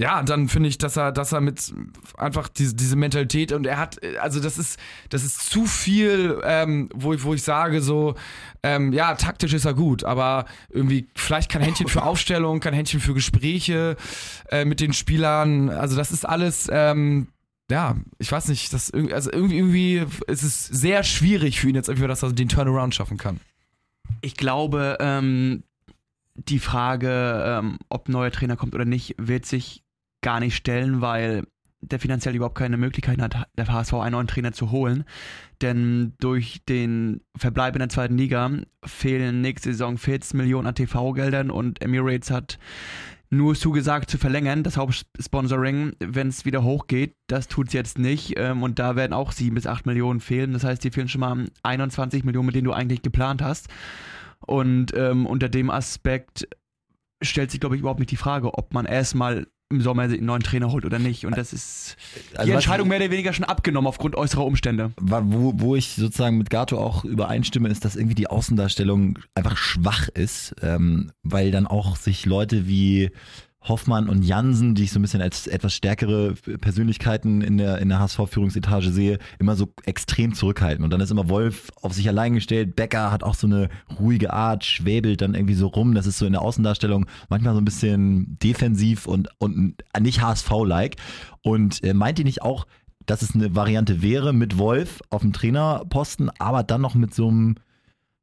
[0.00, 1.74] ja, dann finde ich, dass er, dass er mit
[2.16, 4.78] einfach diese, diese Mentalität und er hat, also das ist,
[5.08, 8.14] das ist zu viel, ähm, wo, ich, wo ich sage, so,
[8.62, 13.00] ähm, ja, taktisch ist er gut, aber irgendwie vielleicht kein Händchen für Aufstellung, kein Händchen
[13.00, 13.96] für Gespräche
[14.50, 15.68] äh, mit den Spielern.
[15.68, 17.26] Also das ist alles, ähm,
[17.68, 21.74] ja, ich weiß nicht, das irgendwie, also irgendwie, irgendwie ist es sehr schwierig für ihn
[21.74, 23.40] jetzt, irgendwie, dass er den Turnaround schaffen kann.
[24.20, 25.64] Ich glaube, ähm,
[26.36, 29.82] die Frage, ähm, ob ein neuer Trainer kommt oder nicht, wird sich
[30.22, 31.44] gar nicht stellen, weil
[31.80, 35.04] der finanziell überhaupt keine Möglichkeit hat, der HSV einen neuen Trainer zu holen.
[35.62, 38.50] Denn durch den Verbleib in der zweiten Liga
[38.84, 42.58] fehlen nächste Saison 14 Millionen an TV-Geldern und Emirates hat
[43.30, 47.14] nur zugesagt zu verlängern, das Hauptsponsoring, wenn es wieder hochgeht.
[47.26, 48.38] Das tut es jetzt nicht.
[48.38, 50.54] Ähm, und da werden auch 7 bis 8 Millionen fehlen.
[50.54, 53.68] Das heißt, die fehlen schon mal 21 Millionen, mit denen du eigentlich geplant hast.
[54.40, 56.48] Und ähm, unter dem Aspekt
[57.22, 60.42] stellt sich, glaube ich, überhaupt nicht die Frage, ob man erstmal im Sommer einen neuen
[60.42, 61.26] Trainer holt oder nicht.
[61.26, 61.96] Und das ist
[62.34, 64.92] Also die was- Entscheidung mehr oder weniger schon abgenommen aufgrund äußerer Umstände.
[64.98, 70.08] Wo, wo ich sozusagen mit Gato auch übereinstimme, ist, dass irgendwie die Außendarstellung einfach schwach
[70.08, 73.10] ist, ähm, weil dann auch sich Leute wie
[73.62, 77.88] Hoffmann und Jansen, die ich so ein bisschen als etwas stärkere Persönlichkeiten in der, in
[77.88, 80.84] der HSV-Führungsetage sehe, immer so extrem zurückhalten.
[80.84, 82.76] Und dann ist immer Wolf auf sich allein gestellt.
[82.76, 83.68] Becker hat auch so eine
[83.98, 85.94] ruhige Art, schwäbelt dann irgendwie so rum.
[85.94, 90.96] Das ist so in der Außendarstellung manchmal so ein bisschen defensiv und, und nicht HSV-like.
[91.42, 92.66] Und äh, meint ihr nicht auch,
[93.06, 97.28] dass es eine Variante wäre mit Wolf auf dem Trainerposten, aber dann noch mit so
[97.28, 97.56] einem,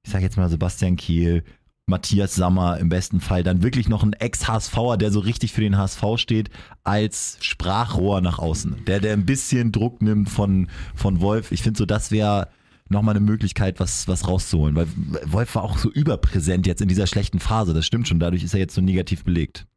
[0.04, 1.44] ich sag jetzt mal Sebastian Kiel,
[1.88, 5.78] Matthias Sammer im besten Fall, dann wirklich noch ein Ex-HSVer, der so richtig für den
[5.78, 6.50] HSV steht,
[6.84, 8.86] als Sprachrohr nach außen.
[8.88, 11.52] Der, der ein bisschen Druck nimmt von, von Wolf.
[11.52, 12.48] Ich finde so, das wäre
[12.90, 14.76] nochmal eine Möglichkeit, was, was rauszuholen.
[14.76, 14.88] Weil
[15.26, 17.74] Wolf war auch so überpräsent jetzt in dieser schlechten Phase.
[17.76, 18.20] Das stimmt schon.
[18.20, 19.68] Dadurch ist er jetzt so negativ belegt.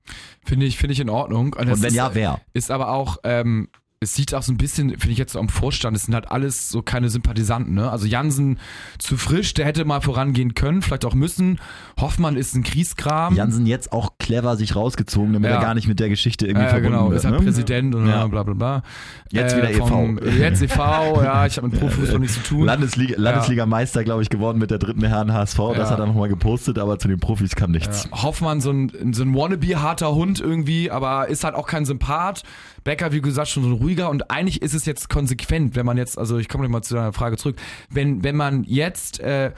[0.45, 1.53] Finde ich, finde ich in Ordnung.
[1.53, 2.41] Und, Und wenn ist, ja, wer?
[2.55, 3.69] Ist aber auch, ähm,
[4.01, 6.31] es sieht auch so ein bisschen, finde ich jetzt so am Vorstand, es sind halt
[6.31, 7.91] alles so keine Sympathisanten, ne?
[7.91, 8.59] Also Jansen
[8.99, 11.59] zu frisch, der hätte mal vorangehen können, vielleicht auch müssen.
[12.01, 13.35] Hoffmann ist ein Kriegskram.
[13.35, 15.57] Jansen jetzt auch clever sich rausgezogen, damit Ja.
[15.57, 17.19] er gar nicht mit der Geschichte irgendwie ja, verbunden genau, wird.
[17.19, 17.43] ist halt ne?
[17.43, 18.25] Präsident und Ja.
[18.29, 18.83] bla bla bla.
[19.31, 20.39] Jetzt wieder E vom- EV.
[20.39, 20.79] Jetzt EV,
[21.25, 22.67] ja, ich habe mit Profifußball nichts zu tun.
[22.67, 25.59] Landesliga, Landesligameister, glaube ich, geworden mit der dritten Herren HSV.
[25.77, 28.09] Das hat er nochmal gepostet, aber zu den Profis kam nichts.
[28.13, 32.45] Hoffmann so ein, so ein wannabe-harter Hund irgendwie, aber ist halt auch kein Sympath.
[32.85, 36.19] Becker, wie gesagt, schon so ruhiger und eigentlich ist es jetzt konsequent, wenn man jetzt,
[36.19, 37.57] also ich komme gleich mal zu deiner Frage zurück,
[37.91, 39.53] wenn, wenn man jetzt äh,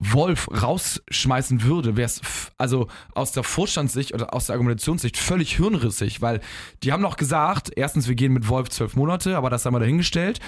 [0.00, 2.20] Wolf rausschmeißen würde, wäre es
[2.58, 6.40] also aus der Vorstandssicht oder aus der Argumentationssicht völlig hirnrissig, weil
[6.82, 9.80] die haben noch gesagt, erstens, wir gehen mit Wolf zwölf Monate, aber das haben wir
[9.80, 10.40] dahingestellt.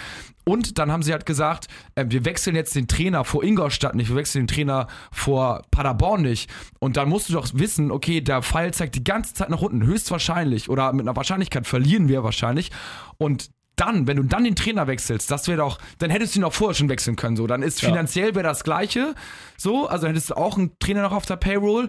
[0.44, 4.08] Und dann haben sie halt gesagt, äh, wir wechseln jetzt den Trainer vor Ingolstadt nicht,
[4.08, 6.50] wir wechseln den Trainer vor Paderborn nicht.
[6.78, 9.84] Und dann musst du doch wissen, okay, der Pfeil zeigt die ganze Zeit nach unten,
[9.84, 12.70] höchstwahrscheinlich oder mit einer Wahrscheinlichkeit verlieren wir wahrscheinlich.
[13.18, 16.44] Und dann, wenn du dann den Trainer wechselst, das wäre doch, dann hättest du ihn
[16.44, 17.36] auch vorher schon wechseln können.
[17.36, 17.88] So, dann ist Ja.
[17.90, 19.14] finanziell wäre das Gleiche.
[19.56, 21.88] So, also hättest du auch einen Trainer noch auf der Payroll.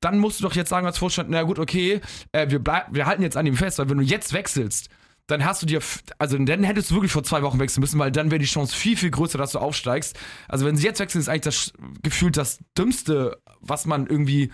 [0.00, 2.00] Dann musst du doch jetzt sagen als Vorstand, na gut, okay,
[2.32, 4.88] äh, wir, bleib, wir halten jetzt an ihm fest, weil wenn du jetzt wechselst,
[5.26, 5.80] dann hast du dir,
[6.18, 8.74] also dann hättest du wirklich vor zwei Wochen wechseln müssen, weil dann wäre die Chance
[8.76, 10.16] viel, viel größer, dass du aufsteigst.
[10.48, 11.72] Also wenn sie jetzt wechseln, ist eigentlich das
[12.02, 14.52] gefühlt das Dümmste was man irgendwie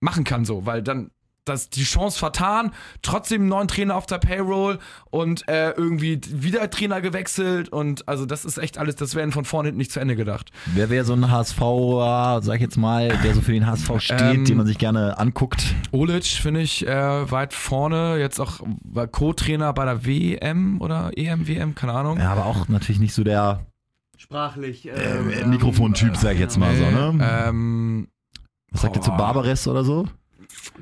[0.00, 1.10] machen kann, so, weil dann
[1.44, 4.78] das die Chance vertan, trotzdem einen neuen Trainer auf der Payroll
[5.10, 9.44] und äh, irgendwie wieder Trainer gewechselt und also das ist echt alles, das werden von
[9.44, 10.50] vorne hinten nicht zu Ende gedacht.
[10.66, 11.58] Wer wäre so ein HSV,
[12.44, 15.18] sag ich jetzt mal, der so für den HSV steht, Ähm, den man sich gerne
[15.18, 15.74] anguckt?
[15.92, 18.60] Olic finde ich äh, weit vorne, jetzt auch
[19.12, 22.18] Co-Trainer bei der WM oder EM, WM, keine Ahnung.
[22.18, 23.66] Ja, aber auch natürlich nicht so der
[24.16, 24.88] Sprachlich.
[24.88, 27.18] äh, Mikrofontyp, sag ich jetzt mal so, ne?
[27.46, 28.08] Ähm,
[28.70, 29.10] Was sagt ihr zu.
[29.10, 30.06] Barbares oder so?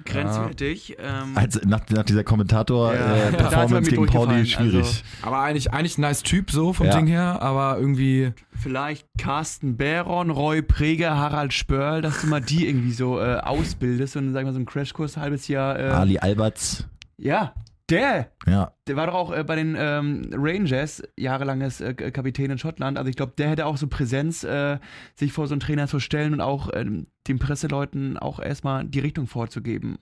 [0.05, 0.97] Grenzwertig.
[0.99, 2.25] Ähm, Als, nach, nach dieser Ja.
[2.25, 4.87] Kommentator-Performance er mir gegen Pauli durchgefallen, schwierig.
[4.87, 6.97] also- aber eigentlich, eigentlich ein nice Typ so vom Ja.
[6.97, 8.33] Ding her, aber irgendwie.
[8.55, 14.17] vielleicht Carsten Baron, Roy Preger, Harald Spörl, dass du mal die irgendwie so äh, ausbildest
[14.17, 15.79] und sagen wir so einen Crashkurs ein halbes Jahr.
[15.79, 17.55] Äh, Ali Alberts, Ja,
[17.93, 18.33] der.
[18.47, 18.73] ja.
[18.87, 22.99] Der war doch auch äh, bei den ähm, Rangers jahrelanges äh, Kapitän in Schottland.
[22.99, 24.79] Also ich glaube, der hätte auch so Präsenz, äh,
[25.15, 29.01] sich vor so einen Trainer zu stellen und auch ähm, den Presseleuten auch erstmal die
[29.01, 29.99] Richtung vorzugeben.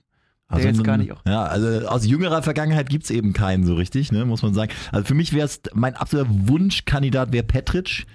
[0.53, 1.21] Der jetzt gar nicht auch.
[1.25, 4.71] Ja, also aus jüngerer Vergangenheit gibt's eben keinen so richtig, ne, muss man sagen.
[4.91, 8.05] Also für mich wäre es, mein absoluter Wunschkandidat wäre Petric.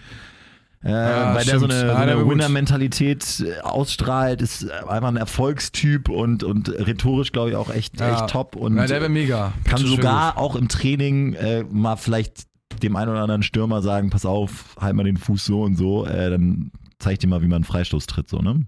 [0.87, 1.73] Äh, Ja, weil der so stimmt.
[1.73, 2.29] eine, Ja, so der eine.
[2.29, 8.15] Winner-Mentalität äh, ausstrahlt, ist einfach ein Erfolgstyp und, und rhetorisch, glaube ich, auch echt, Ja.
[8.23, 8.57] echt top.
[8.57, 9.53] Und Ja, der wäre mega.
[9.65, 12.45] kann wär sogar auch im Training äh, mal vielleicht
[12.83, 16.05] dem einen oder anderen Stürmer sagen, pass auf, halt mal den Fuß so und so,
[16.07, 18.67] äh, dann zeig ich dir mal, wie man einen Freistoß tritt, so, ne?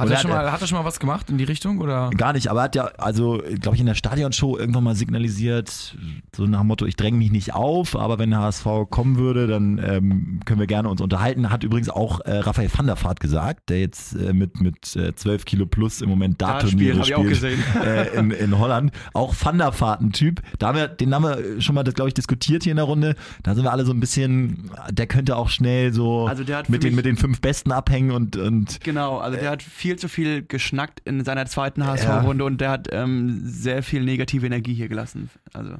[0.00, 1.78] Hat er, schon hat- mal, hat er schon mal was gemacht in die Richtung?
[1.80, 2.10] Oder?
[2.10, 5.96] Gar nicht, aber er hat ja, also, glaube ich, in der Stadionshow irgendwann mal signalisiert,
[6.34, 9.46] so nach dem Motto, ich dränge mich nicht auf, aber wenn der HSV kommen würde,
[9.46, 11.50] dann ähm, können wir gerne uns unterhalten.
[11.50, 15.14] Hat übrigens auch äh, Raphael van der Vaart gesagt, der jetzt äh, mit, mit äh,
[15.14, 17.60] 12 Kilo plus im Moment Da Dartturniere Spiel habe ich auch spielt.
[17.60, 17.62] gesehen.
[17.84, 18.92] äh, in, in Holland.
[19.12, 20.40] Auch Van der Vaart ein Typ.
[20.58, 23.14] Da haben wir, den haben wir schon mal, glaube ich, diskutiert hier in der Runde.
[23.42, 26.94] Da sind wir alle so ein bisschen, der könnte auch schnell so Also mit, den,
[26.94, 31.00] mit den fünf Besten abhängen und, und Genau, also der hat viel zu viel geschnackt
[31.04, 35.30] in seiner zweiten HSV-Runde und der hat ähm, sehr viel negative Energie hier gelassen.
[35.52, 35.74] Also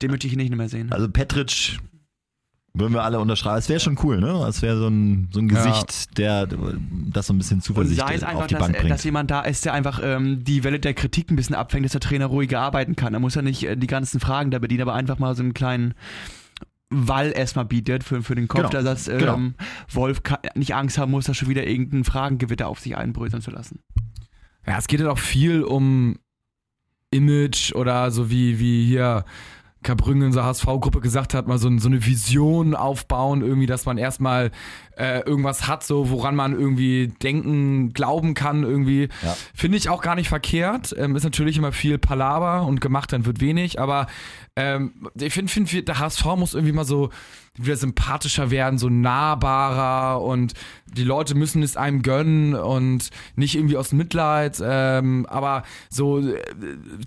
[0.00, 0.90] den möchte ich nicht mehr sehen.
[0.92, 1.78] Also Petric
[2.74, 3.58] würden wir alle unterschreiben.
[3.58, 4.46] Es wäre schon cool, ne?
[4.48, 5.62] Es wäre so ein, so ein Ja.
[5.62, 8.78] Gesicht, der das so ein bisschen Und Zuversicht sei es auf einfach, die dass, Bank
[8.78, 8.90] bringt.
[8.90, 11.92] dass jemand da ist, der einfach ähm, die Welle der Kritik ein bisschen abfängt, dass
[11.92, 13.12] der Trainer ruhiger arbeiten kann.
[13.12, 15.52] Er muss ja nicht äh, die ganzen Fragen da bedienen, aber einfach mal so einen
[15.52, 15.92] kleinen
[16.92, 19.40] Wall erstmal bietet für, für den Kopf, Genau, dass ähm, genau.
[19.90, 20.22] Wolf
[20.54, 23.80] nicht Angst haben muss, da schon wieder irgendein Fragengewitter auf sich einbröseln zu lassen.
[24.66, 26.18] Ja, es geht ja auch viel um
[27.10, 29.24] Image oder so wie, wie hier
[29.82, 33.98] Kabrüngen in unserer HSV-Gruppe gesagt hat, mal so, so eine Vision aufbauen, irgendwie, dass man
[33.98, 34.50] erstmal
[34.96, 39.08] äh, irgendwas hat, so woran man irgendwie denken, glauben kann, irgendwie.
[39.22, 39.36] Ja.
[39.54, 40.94] Finde ich auch gar nicht verkehrt.
[40.98, 44.06] Ähm, ist natürlich immer viel Palaver und gemacht dann wird wenig, aber
[44.56, 47.10] ähm, ich finde, find, der HSV muss irgendwie mal so
[47.58, 50.54] wieder sympathischer werden, so nahbarer und
[50.86, 56.42] die Leute müssen es einem gönnen und nicht irgendwie aus Mitleid, ähm, aber so äh,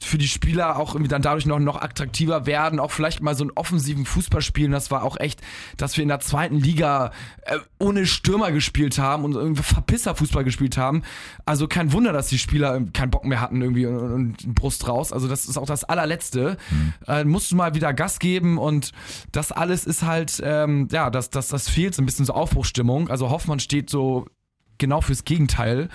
[0.01, 3.43] für die Spieler auch irgendwie dann dadurch noch, noch attraktiver werden, auch vielleicht mal so
[3.43, 4.71] einen offensiven Fußball spielen.
[4.71, 5.41] Das war auch echt,
[5.77, 7.11] dass wir in der zweiten Liga
[7.43, 11.03] äh, ohne Stürmer gespielt haben und irgendwie Verpisser-Fußball gespielt haben.
[11.45, 14.87] Also kein Wunder, dass die Spieler ähm, keinen Bock mehr hatten irgendwie und, und Brust
[14.87, 15.13] raus.
[15.13, 16.57] Also das ist auch das allerletzte.
[17.07, 18.91] Äh, musst du mal wieder Gas geben und
[19.31, 23.09] das alles ist halt, ähm, ja, das, das, das fehlt so ein bisschen so Aufbruchsstimmung.
[23.09, 24.25] Also Hoffmann steht so
[24.77, 25.89] genau fürs Gegenteil.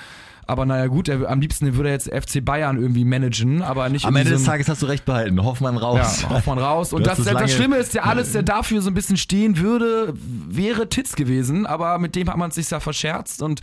[0.46, 4.04] Aber naja gut, er, am liebsten würde er jetzt FC Bayern irgendwie managen, aber nicht
[4.04, 5.40] Am Ende des Tages hast du recht behalten.
[5.44, 6.22] Hoffmann raus.
[6.22, 6.92] ja, Hoffmann raus.
[6.92, 10.12] Und das, das lange- Schlimme ist ja alles, der dafür so ein bisschen stehen würde,
[10.48, 11.66] wäre Titz gewesen.
[11.66, 13.42] Aber mit dem hat man es sich ja verscherzt.
[13.42, 13.60] Und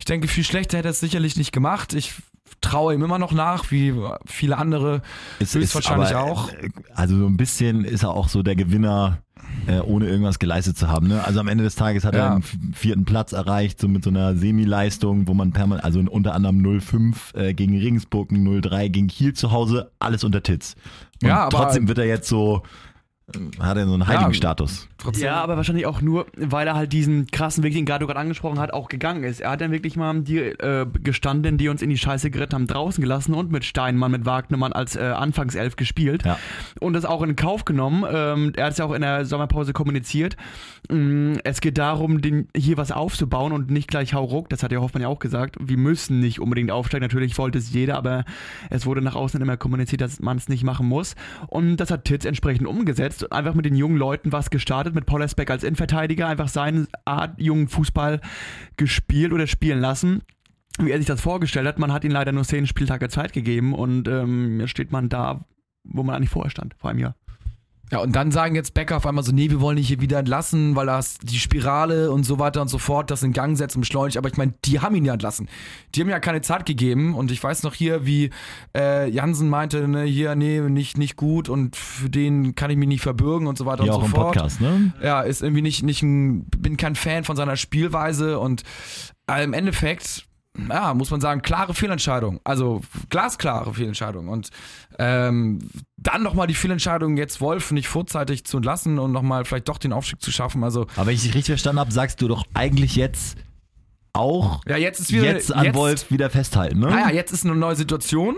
[0.00, 1.94] ich denke, viel schlechter hätte er es sicherlich nicht gemacht.
[1.94, 2.14] Ich
[2.60, 3.94] traue ihm immer noch nach, wie
[4.26, 5.02] viele andere
[5.38, 6.48] Es höchstwahrscheinlich aber, auch.
[6.52, 9.18] äh, Also so ein bisschen ist er auch so der Gewinner,
[9.66, 11.08] äh, ohne irgendwas geleistet zu haben.
[11.08, 11.24] Ne?
[11.24, 12.26] Also am Ende des Tages hat Ja.
[12.26, 12.42] er einen
[12.74, 17.34] vierten Platz erreicht, so mit so einer Semi-Leistung, wo man permanent, also unter anderem 0-5
[17.34, 20.74] äh, gegen Regensburg, 0-3 gegen Kiel zu Hause, alles unter Titz.
[21.22, 22.62] Und Ja, aber- trotzdem wird er jetzt so,
[23.34, 24.88] äh, hat er so einen heiligen Status.
[25.04, 28.20] Trotzdem, Ja, aber wahrscheinlich auch nur, weil er halt diesen krassen Weg, den Gado gerade
[28.20, 29.40] angesprochen hat, auch gegangen ist.
[29.40, 32.66] Er hat dann wirklich mal die äh, gestanden, die uns in die Scheiße geritten haben,
[32.66, 36.24] draußen gelassen und mit Steinmann, mit Wagnermann als äh, Anfangself gespielt.
[36.24, 36.38] Ja.
[36.80, 38.04] Und das auch in Kauf genommen.
[38.10, 40.36] Ähm, er hat es ja auch in der Sommerpause kommuniziert.
[40.90, 44.48] Mm, Es geht darum, den, hier was aufzubauen und nicht gleich hau ruck.
[44.48, 45.56] Das hat ja Hoffmann ja auch gesagt.
[45.60, 47.02] Wir müssen nicht unbedingt aufsteigen.
[47.02, 48.24] Natürlich wollte es jeder, aber
[48.70, 51.14] es wurde nach außen immer kommuniziert, dass man es nicht machen muss.
[51.48, 55.06] Und das hat Titz entsprechend umgesetzt und einfach mit den jungen Leuten was gestartet, mit
[55.06, 58.20] Paul Esbeck als Innenverteidiger, einfach seinen Art jungen Fußball
[58.76, 60.22] gespielt oder spielen lassen.
[60.78, 63.74] Wie er sich das vorgestellt hat, man hat ihm leider nur zehn Spieltage Zeit gegeben
[63.74, 65.44] und ähm, jetzt steht man da,
[65.84, 67.14] wo man eigentlich vorher stand, vor einem Jahr.
[67.92, 70.18] Ja, und dann sagen jetzt Becker auf einmal so, nee, wir wollen dich hier wieder
[70.18, 73.76] entlassen, weil das die Spirale und so weiter und so fort, das in Gang setzt
[73.76, 74.16] und beschleunigt.
[74.16, 75.48] Aber ich meine, die haben ihn ja entlassen.
[75.94, 78.30] Die haben ja keine Zeit gegeben und ich weiß noch hier, wie
[78.76, 82.88] äh, Jansen meinte, ne, hier, nee, nicht, nicht gut und für den kann ich mich
[82.88, 84.34] nicht verbürgen und so weiter Hier und auch so im fort.
[84.34, 84.92] Podcast, ne?
[85.02, 88.62] Ja, ist irgendwie nicht, nicht ein, bin kein Fan von seiner Spielweise und
[89.30, 92.40] äh, im Endeffekt, ja, muss man sagen, klare Fehlentscheidung.
[92.44, 94.28] Also glasklare Fehlentscheidung.
[94.28, 94.50] Und
[94.98, 95.58] ähm,
[95.96, 99.92] dann nochmal die Fehlentscheidung, jetzt Wolf nicht vorzeitig zu entlassen und nochmal vielleicht doch den
[99.92, 100.62] Aufstieg zu schaffen.
[100.62, 103.36] Also, Aber wenn ich dich richtig verstanden habe, sagst du doch eigentlich jetzt
[104.12, 105.24] auch ja, jetzt ist wieder.
[105.24, 106.88] jetzt an jetzt, Wolf wieder festhalten, ne?
[106.88, 108.36] Ah ja, jetzt ist eine neue Situation.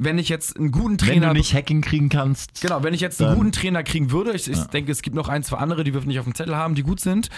[0.00, 2.60] Wenn ich jetzt einen guten wenn Trainer du nicht Hacking kriegen kannst.
[2.60, 4.64] Genau, wenn ich jetzt einen guten Trainer kriegen würde, ich, ich Ja.
[4.66, 6.84] denke, es gibt noch ein, zwei andere, die wir nicht auf dem Zettel haben, die
[6.84, 7.30] gut sind,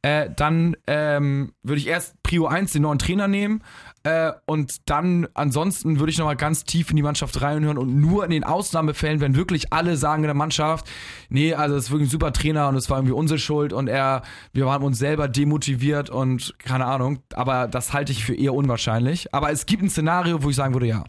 [0.00, 3.62] äh, dann ähm, würde ich erst Prio 1 den neuen Trainer nehmen
[4.04, 8.24] äh, und dann ansonsten würde ich nochmal ganz tief in die Mannschaft reinhören und nur
[8.24, 10.88] in den Ausnahmefällen, wenn wirklich alle sagen in der Mannschaft,
[11.28, 13.88] nee, also es ist wirklich ein super Trainer und es war irgendwie unsere Schuld und
[13.88, 14.22] er,
[14.54, 19.34] wir haben uns selber demotiviert und keine Ahnung, aber das halte ich für eher unwahrscheinlich.
[19.34, 21.04] Aber es gibt ein Szenario, wo ich sagen würde, ja.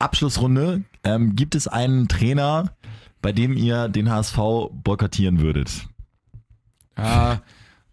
[0.00, 0.82] Abschlussrunde.
[1.04, 2.72] Ähm, gibt es einen Trainer,
[3.22, 4.38] bei dem ihr den HSV
[4.72, 5.86] boykottieren würdet?
[6.96, 7.40] Ja,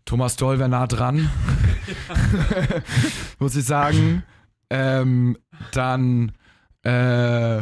[0.06, 1.30] Thomas Doll wäre nah dran.
[3.40, 4.24] Muss ich sagen.
[4.70, 5.38] Ähm,
[5.72, 6.34] dann,
[6.84, 7.62] äh,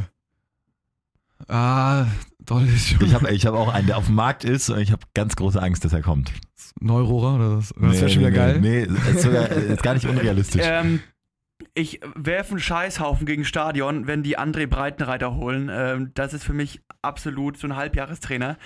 [1.47, 2.05] ah,
[2.39, 3.05] Doll ist schon.
[3.05, 5.36] Ich habe ich hab auch einen, der auf dem Markt ist und ich habe ganz
[5.36, 6.31] große Angst, dass er kommt.
[6.79, 7.69] Neurohrer oder das?
[7.69, 8.60] Das wäre Nee, schon wieder nee, geil.
[8.62, 10.62] Nee, nee ist, sogar, ist gar nicht unrealistisch.
[10.65, 10.99] Ähm,
[11.73, 15.69] ich werfe einen Scheißhaufen gegen Stadion, wenn die André Breitenreiter holen.
[15.71, 18.57] Ähm, das ist für mich absolut so ein Halbjahrestrainer.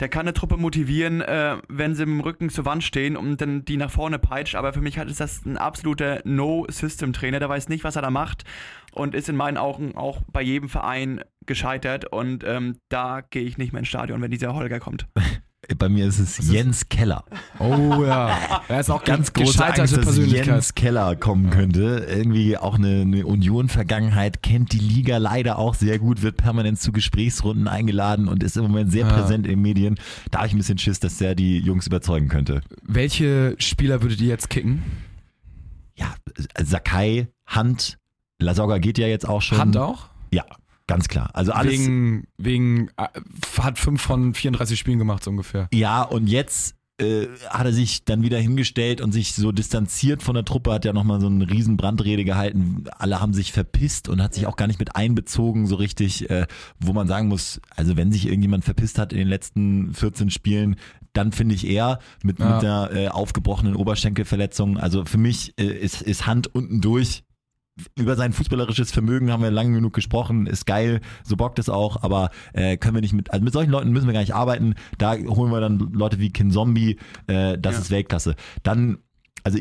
[0.00, 3.64] Der kann eine Truppe motivieren, äh, wenn sie im Rücken zur Wand stehen und dann
[3.64, 4.54] die nach vorne peitscht.
[4.54, 7.38] Aber für mich ist das ein absoluter No-System-Trainer.
[7.38, 8.44] Der weiß nicht, was er da macht
[8.92, 12.06] und ist in meinen Augen auch bei jedem Verein gescheitert.
[12.06, 15.06] Und ähm, da gehe ich nicht mehr ins Stadion, wenn dieser Holger kommt.
[15.76, 17.24] Bei mir ist es Jens Keller.
[17.58, 18.62] Oh ja.
[18.68, 20.16] Er ist auch Ganz große Angst, dass.
[20.16, 22.06] Jens Keller kommen könnte.
[22.08, 26.90] Irgendwie auch eine, eine Union-Vergangenheit, kennt die Liga leider auch sehr gut, wird permanent zu
[26.90, 29.12] Gesprächsrunden eingeladen und ist im Moment sehr Ja.
[29.12, 29.98] präsent in den Medien.
[30.30, 32.62] Da habe ich ein bisschen Schiss, dass der die Jungs überzeugen könnte.
[32.82, 34.82] Welche Spieler würdet ihr jetzt kicken?
[35.96, 36.14] Ja,
[36.62, 37.98] Sakai, Hand,
[38.38, 39.58] Lasogga geht ja jetzt auch schon.
[39.58, 40.08] Hand auch?
[40.32, 40.44] Ja,
[40.88, 41.30] ganz klar.
[41.34, 41.74] Also alles.
[41.74, 43.06] Wegen, wegen, äh,
[43.60, 45.68] hat fünf von 34 Spielen gemacht, so ungefähr.
[45.72, 50.34] Ja, und jetzt äh, hat er sich dann wieder hingestellt und sich so distanziert von
[50.34, 52.86] der Truppe, hat ja nochmal so eine riesen Brandrede gehalten.
[52.98, 56.48] Alle haben sich verpisst und hat sich auch gar nicht mit einbezogen, so richtig, äh,
[56.80, 60.74] wo man sagen muss, also wenn sich irgendjemand verpisst hat in den letzten 14 Spielen,
[61.12, 62.56] dann finde ich eher mit, Ja.
[62.56, 64.76] mit einer äh, aufgebrochenen Oberschenkelverletzung.
[64.76, 67.22] Also für mich äh, ist, ist Hand unten durch.
[67.96, 72.02] Über sein fußballerisches Vermögen haben wir lange genug gesprochen, ist geil, so bockt es auch,
[72.02, 74.74] aber äh, können wir nicht mit, also mit solchen Leuten müssen wir gar nicht arbeiten.
[74.98, 77.80] Da holen wir dann Leute wie Kin Zombie, äh, das Ja.
[77.80, 78.34] ist Weltklasse.
[78.62, 78.98] Dann,
[79.44, 79.58] also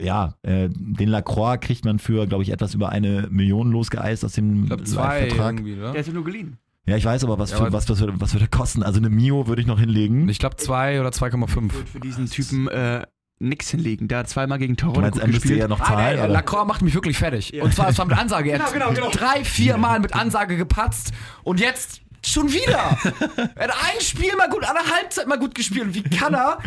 [0.00, 4.32] ja, äh, den Lacroix kriegt man für, glaube ich, etwas über eine Million losgeeist aus
[4.32, 5.54] dem Ich glaube zwei Vertrag.
[5.56, 5.92] irgendwie, oder?
[5.92, 6.58] Der ist ja nur geliehen.
[6.86, 8.82] Ja, ich weiß aber, was, Ja, für, aber- was, was, würde, was würde kosten.
[8.82, 10.28] Also eine Mio würde ich noch hinlegen.
[10.28, 11.72] Ich glaube zwei oder 2,5.
[11.74, 13.04] Wird für diesen Typen äh,
[13.40, 14.06] nix hinlegen.
[14.06, 15.60] Der hat zweimal gegen meinst, gut müsste gespielt.
[15.60, 16.16] eher noch Ah, zahlen?
[16.16, 16.32] der, oder?
[16.34, 17.60] Lacroix macht mich wirklich fertig.
[17.60, 18.50] Und zwar, es war mit Ansage.
[18.52, 19.10] Er hat Genau, genau, genau.
[19.10, 22.98] drei, vier Mal mit Ansage gepatzt und jetzt schon wieder.
[23.56, 25.86] er hat ein Spiel mal gut, eine Halbzeit mal gut gespielt.
[25.86, 26.58] Und wie kann er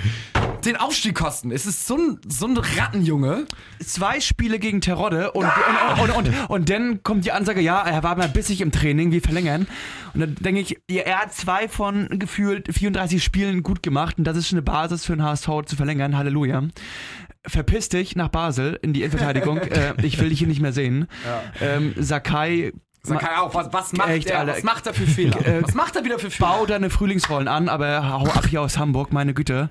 [0.65, 1.52] den Aufstieg kosten?
[1.52, 3.45] Es ist so ein, so ein Rattenjunge.
[3.86, 8.04] zwei Spiele gegen Terodde und, und, und, und, und dann kommt die Ansage, ja, er
[8.04, 9.67] war mal bissig im Training, wir verlängern.
[10.13, 14.26] Und dann denke ich, ja, er hat zwei von gefühlt 34 Spielen gut gemacht und
[14.26, 16.17] das ist schon eine Basis für den HSV zu verlängern.
[16.17, 16.63] Halleluja.
[17.45, 19.58] Verpiss dich nach Basel in die Innenverteidigung.
[19.58, 21.08] äh, ich will dich hier nicht mehr sehen.
[21.62, 22.73] Ähm, Sakai.
[23.05, 24.53] Sakai auch, was, was, macht Echt, er, Alter.
[24.53, 25.45] was macht er für Fehler?
[25.45, 26.49] Äh, was macht er wieder für Fehler?
[26.49, 29.69] Bau deine Frühlingsrollen an, aber hau ab hier aus Hamburg, meine Güte.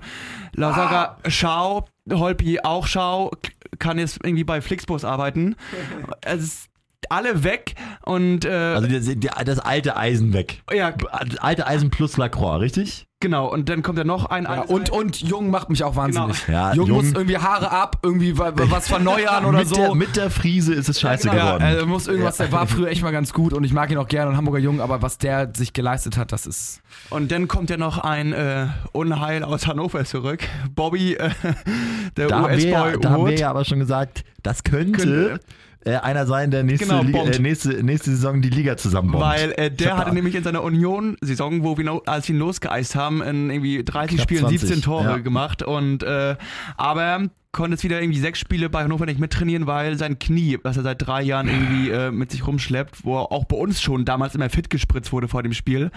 [0.53, 3.31] Lasaga, schau, Holpi auch schau,
[3.79, 5.55] kann jetzt irgendwie bei Flixbus arbeiten.
[6.21, 6.69] Es ist
[7.11, 10.61] alle weg und äh, Also der, das alte Eisen weg.
[10.71, 13.07] ja, Das alte Eisen plus Lacroix, richtig?
[13.19, 13.49] genau.
[13.49, 16.45] Und dann kommt ja noch ein Ja, und, und Jung macht mich auch wahnsinnig.
[16.45, 16.57] Genau.
[16.57, 19.75] Ja, Jung, Jung- muss irgendwie Haare ab, irgendwie wa- wa- was verneuern oder mit, so.
[19.75, 21.61] der, mit der Friese ist es scheiße ja, geworden.
[21.63, 24.09] er muss irgendwas, der war früher echt mal ganz gut und ich mag ihn auch
[24.09, 26.81] gerne und Hamburger Jung, aber was der sich geleistet hat, das ist.
[27.11, 30.41] Und dann kommt ja noch ein äh, Unheil aus Hannover zurück.
[30.75, 31.29] Bobby, äh,
[32.17, 34.97] der da haben, wir ja, US-Boy da haben wir ja aber schon gesagt, das könnte,
[34.99, 35.39] Könnte.
[35.85, 39.25] Äh, einer sein, der nächste, Genau, Liga, äh, nächste, nächste Saison die Liga zusammenbombt.
[39.25, 39.97] Weil äh, der Super.
[39.97, 43.83] hatte nämlich in seiner Union-Saison, wo wir no, als wir ihn losgeeist haben, in irgendwie
[43.83, 45.17] 30 Knapp Spielen 20, 17 Tore ja.
[45.17, 45.63] gemacht.
[45.63, 46.35] Und äh,
[46.77, 50.75] aber konnte jetzt wieder irgendwie sechs Spiele bei Hannover nicht mittrainieren, weil sein Knie, was
[50.75, 54.05] er seit drei Jahren irgendwie äh, mit sich rumschleppt, wo er auch bei uns schon
[54.05, 55.91] damals immer fit gespritzt wurde vor dem Spiel,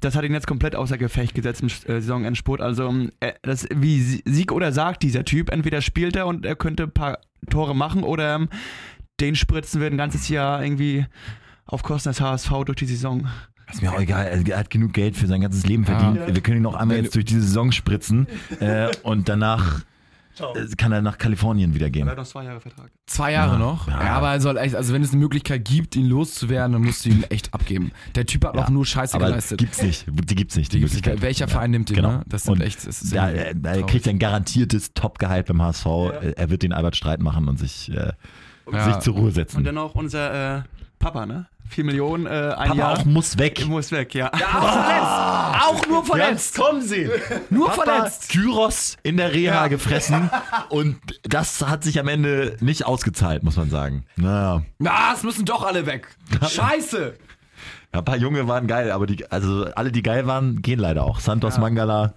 [0.00, 2.60] das hat ihn jetzt komplett außer Gefecht gesetzt im äh, Saisonendspurt.
[2.60, 5.50] Also äh, das wie Sie- Sieg oder Sarg dieser Typ.
[5.50, 8.48] Entweder spielt er und er könnte ein paar Tore machen oder
[9.20, 11.06] den spritzen wir ein ganzes Jahr irgendwie
[11.66, 13.26] auf Kosten des HSV durch die Saison.
[13.70, 16.18] Ist mir auch egal, er hat genug Geld für sein ganzes Leben verdient.
[16.34, 18.26] Wir können ihn noch einmal jetzt durch diese Saison spritzen
[18.60, 19.82] äh, und danach
[20.38, 22.06] äh, kann er nach Kalifornien wieder gehen.
[22.06, 22.90] Er hat noch zwei Jahre Vertrag.
[23.04, 23.86] Zwei Jahre Ja, noch.
[23.88, 24.02] ja.
[24.02, 24.10] Ja.
[24.12, 27.10] aber er soll echt, also wenn es eine Möglichkeit gibt, ihn loszuwerden, dann musst du
[27.10, 27.90] ihn echt abgeben.
[28.14, 29.58] Der Typ hat Ja, auch nur Scheiße Aber geleistet.
[29.58, 30.06] gibt's nicht.
[30.08, 30.72] Die gibt's nicht.
[30.72, 31.20] Die gibt's nicht.
[31.20, 31.96] Welcher Ja, Verein nimmt ihn?
[31.96, 32.12] genau.
[32.12, 32.22] Ne?
[32.26, 32.86] Das sind Und echt.
[32.86, 35.84] Das ist Da, irgendwie er, er kriegt ein garantiertes Top-Gehalt beim HSV.
[36.36, 38.12] Er wird den Albert Streit machen und sich, äh,
[38.72, 38.84] Ja.
[38.92, 39.58] sich zur Ruhe setzen.
[39.58, 40.62] Und dann auch unser äh,
[40.98, 41.46] Papa, ne?
[41.68, 42.98] 4 Millionen, äh, ein Papa Jahr.
[42.98, 43.66] auch muss weg.
[43.66, 44.30] muss weg, ja.
[44.32, 46.56] Auch nur verletzt.
[46.56, 47.10] kommen Sie.
[47.50, 48.30] Nur Papa verletzt.
[48.30, 50.30] Gyros in der Reha gefressen
[50.70, 54.04] und das hat sich am Ende nicht ausgezahlt, muss man sagen.
[54.16, 54.62] Naja.
[54.78, 56.08] Na, es müssen doch alle weg.
[56.48, 57.14] Scheiße.
[57.92, 61.04] Ja, ein paar Junge waren geil, aber die, also alle, die geil waren, gehen leider
[61.04, 61.20] auch.
[61.20, 62.14] Santos Mangala,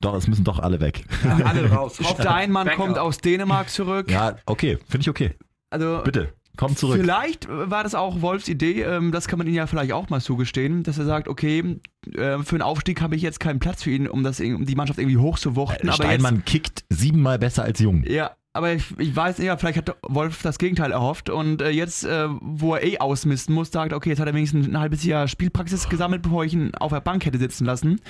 [0.00, 1.04] doch, es müssen doch alle weg.
[1.44, 1.98] alle raus.
[2.20, 2.84] Steinmann Backup.
[2.84, 4.10] kommt aus Dänemark zurück.
[4.10, 5.34] Ja, okay, finde ich okay.
[5.70, 6.98] Also Bitte, komm zurück.
[7.00, 10.20] Vielleicht war das auch Wolfs Idee, ähm, das kann man ihm ja vielleicht auch mal
[10.20, 11.80] zugestehen, dass er sagt, okay,
[12.14, 14.74] äh, für einen Aufstieg habe ich jetzt keinen Platz für ihn, um, das, um die
[14.74, 15.88] Mannschaft irgendwie hochzuwuchten.
[15.88, 18.04] aber jetzt, Steinmann kickt siebenmal besser als Jung.
[18.06, 22.04] Ja, aber ich, ich weiß ja, vielleicht hat Wolf das Gegenteil erhofft und äh, jetzt,
[22.04, 25.28] äh, wo er eh ausmisten muss, sagt, okay, jetzt hat er wenigstens ein halbes Jahr
[25.28, 28.00] Spielpraxis gesammelt, bevor ich ihn auf der Bank hätte sitzen lassen.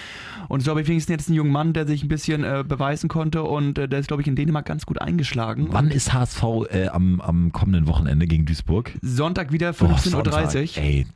[0.49, 3.09] Und so habe ich wenigstens jetzt einen jungen Mann, der sich ein bisschen äh, beweisen
[3.09, 5.69] konnte und äh, der ist, glaube ich, in Dänemark ganz gut eingeschlagen.
[5.71, 8.93] Wann ist HSV äh, am, am kommenden Wochenende gegen Duisburg?
[9.03, 10.55] Sonntag wieder Boah, 15.30 Sonntag.
[10.55, 10.83] Uhr.
[10.83, 11.07] Ey,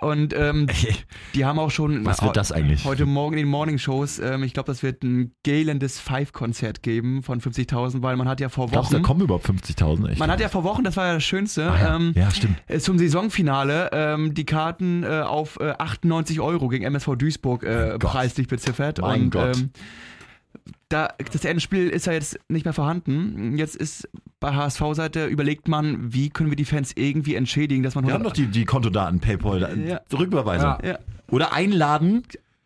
[0.00, 0.94] Und ähm, ey,
[1.34, 2.04] die haben auch schon.
[2.04, 2.84] was wird das eigentlich?
[2.84, 7.40] Heute Morgen in den Morning-Shows, ähm, ich glaube, das wird ein gälendes Five-Konzert geben von
[7.40, 9.06] 50.000, weil man hat ja vor Glaubst du, da Wochen.
[9.06, 10.08] kommen überhaupt 50.000?
[10.10, 10.18] Echt?
[10.18, 11.96] Man hat ja vor Wochen, das war ja das Schönste, Ah, ja.
[11.96, 12.56] ähm, ja, stimmt.
[12.66, 17.98] äh, zum Saisonfinale ähm, die Karten äh, auf äh, 98 Euro gegen MSV Duisburg äh,
[17.98, 19.00] preislich beziffert.
[19.00, 19.56] Mein und Gott.
[19.56, 19.70] Ähm,
[20.88, 23.56] da, das Endspiel ist ja jetzt nicht mehr vorhanden.
[23.56, 24.08] Jetzt ist
[24.42, 28.24] bei HSV-Seite überlegt man, wie können wir die Fans irgendwie entschädigen, dass man Wir haben
[28.24, 30.00] doch die, die Kontodaten, Paypal, da- Ja.
[30.12, 30.76] Rücküberweisung.
[30.84, 30.98] Ja.
[31.30, 32.24] Oder einladen,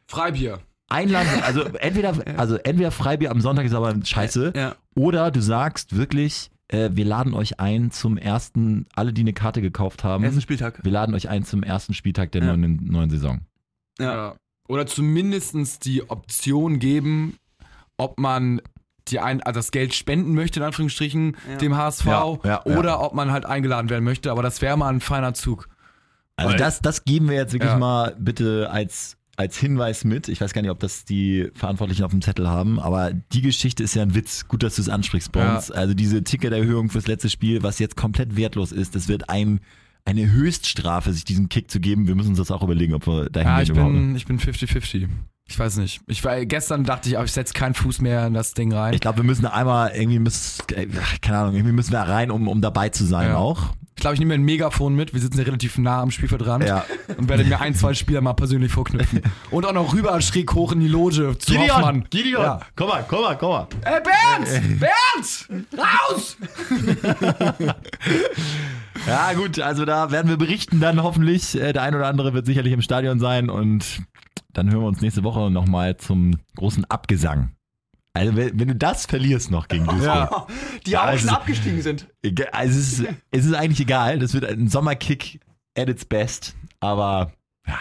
[0.09, 0.59] Freibier.
[0.89, 4.75] einladen, also entweder, also entweder Freibier am Sonntag ist aber scheiße, ja.
[4.97, 9.63] oder du sagst wirklich, äh, wir laden euch ein zum ersten, alle, die eine Karte
[9.63, 10.81] gekauft haben, ersten Spieltag.
[10.83, 12.57] wir laden euch ein zum ersten Spieltag der Ja.
[12.57, 13.43] neuen, neuen Saison.
[14.01, 14.35] Ja.
[14.69, 17.37] Oder zumindest die Option geben,
[17.99, 18.61] ob man
[19.09, 21.57] die ein, also das Geld spenden möchte, in Anführungsstrichen, Ja.
[21.59, 22.77] dem HSV, Ja, ja, ja.
[22.79, 24.31] oder ob man halt eingeladen werden möchte.
[24.31, 25.69] Aber das wäre mal ein feiner Zug.
[26.37, 27.79] Also Weil- das, das geben wir jetzt wirklich Ja.
[27.79, 30.29] mal bitte als, als Hinweis mit.
[30.29, 33.83] Ich weiß gar nicht, ob das die Verantwortlichen auf dem Zettel haben, aber die Geschichte
[33.83, 34.47] ist ja ein Witz.
[34.49, 35.57] Gut, dass du es ansprichst bei Ja.
[35.57, 35.71] uns.
[35.71, 39.61] Also diese Ticketerhöhung fürs letzte Spiel, was jetzt komplett wertlos ist, das wird ein,
[40.05, 42.07] eine Höchststrafe, sich diesen Kick zu geben.
[42.07, 43.93] Wir müssen uns das auch überlegen, ob wir dahin Ja, gehen ich überhaupt.
[43.93, 45.09] bin, ich bin 50-50.
[45.49, 46.01] Ich weiß nicht.
[46.09, 48.95] Ich war, gestern dachte ich, ich setze keinen Fuß mehr in das Ding rein.
[48.95, 50.87] Ich glaube, wir müssen einmal irgendwie, müssen, äh,
[51.23, 53.37] keine Ahnung, irgendwie müssen wir rein, um, um dabei zu sein Ja.
[53.37, 53.63] auch.
[53.95, 55.15] Ich glaube, ich nehme mir ein Megafon mit.
[55.15, 56.85] Wir sitzen ja relativ nah am Spielfeldrand Ja.
[57.17, 59.23] und werde mir ein, zwei Spieler mal persönlich vorknüpfen.
[59.51, 62.05] Und auch noch rüber schräg hoch in die Loge zu Hoffmann.
[62.11, 62.61] Gideon, Ja.
[62.77, 63.67] komm mal, komm mal, komm mal.
[63.85, 64.81] Ey, Bernd!
[64.81, 65.65] Bernd!
[65.79, 66.37] Raus!
[69.07, 71.55] Ja, gut, also da werden wir berichten dann hoffentlich.
[71.61, 73.85] Äh, Der ein oder andere wird sicherlich im Stadion sein und
[74.57, 77.53] dann hören wir uns nächste Woche nochmal zum großen Abgesang.
[78.15, 80.05] Also, wenn wenn du das verlierst noch gegen Duisburg.
[80.07, 80.47] Ja.
[80.87, 82.09] Die auch schon abgestiegen sind.
[82.53, 84.19] Also es, ist, es ist eigentlich egal.
[84.19, 85.41] Das wird ein Sommerkick
[85.77, 86.57] at its best.
[86.81, 87.33] Aber
[87.67, 87.77] ja,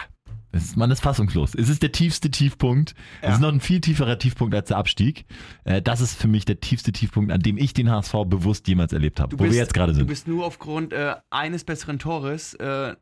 [0.52, 1.54] ist, man ist fassungslos.
[1.54, 2.94] Es ist der tiefste Tiefpunkt.
[3.22, 3.34] Es Ja.
[3.36, 5.24] ist noch ein viel tieferer Tiefpunkt als der Abstieg.
[5.64, 8.92] Äh, Das ist für mich der tiefste Tiefpunkt, an dem ich den HSV bewusst jemals
[8.92, 9.30] erlebt habe.
[9.30, 10.06] Du Wo bist- wir jetzt gerade Du sind.
[10.06, 12.94] bist nur aufgrund äh, eines besseren Tores äh,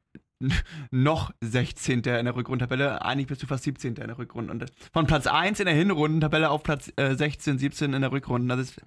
[0.91, 1.99] noch 16.
[1.99, 3.03] in der Rückrundentabelle.
[3.03, 3.97] Eigentlich bist du fast 17.
[3.97, 4.53] in der Rückrunde.
[4.53, 8.57] Und von Platz 1 in der Hinrundentabelle auf Platz äh, 16, 17 in der Rückrunde.
[8.57, 8.81] Das ist.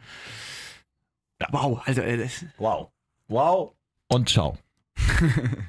[1.52, 2.92] Wow, also äh, das, Wow.
[3.28, 3.76] Wow.
[4.08, 4.58] Und ciao.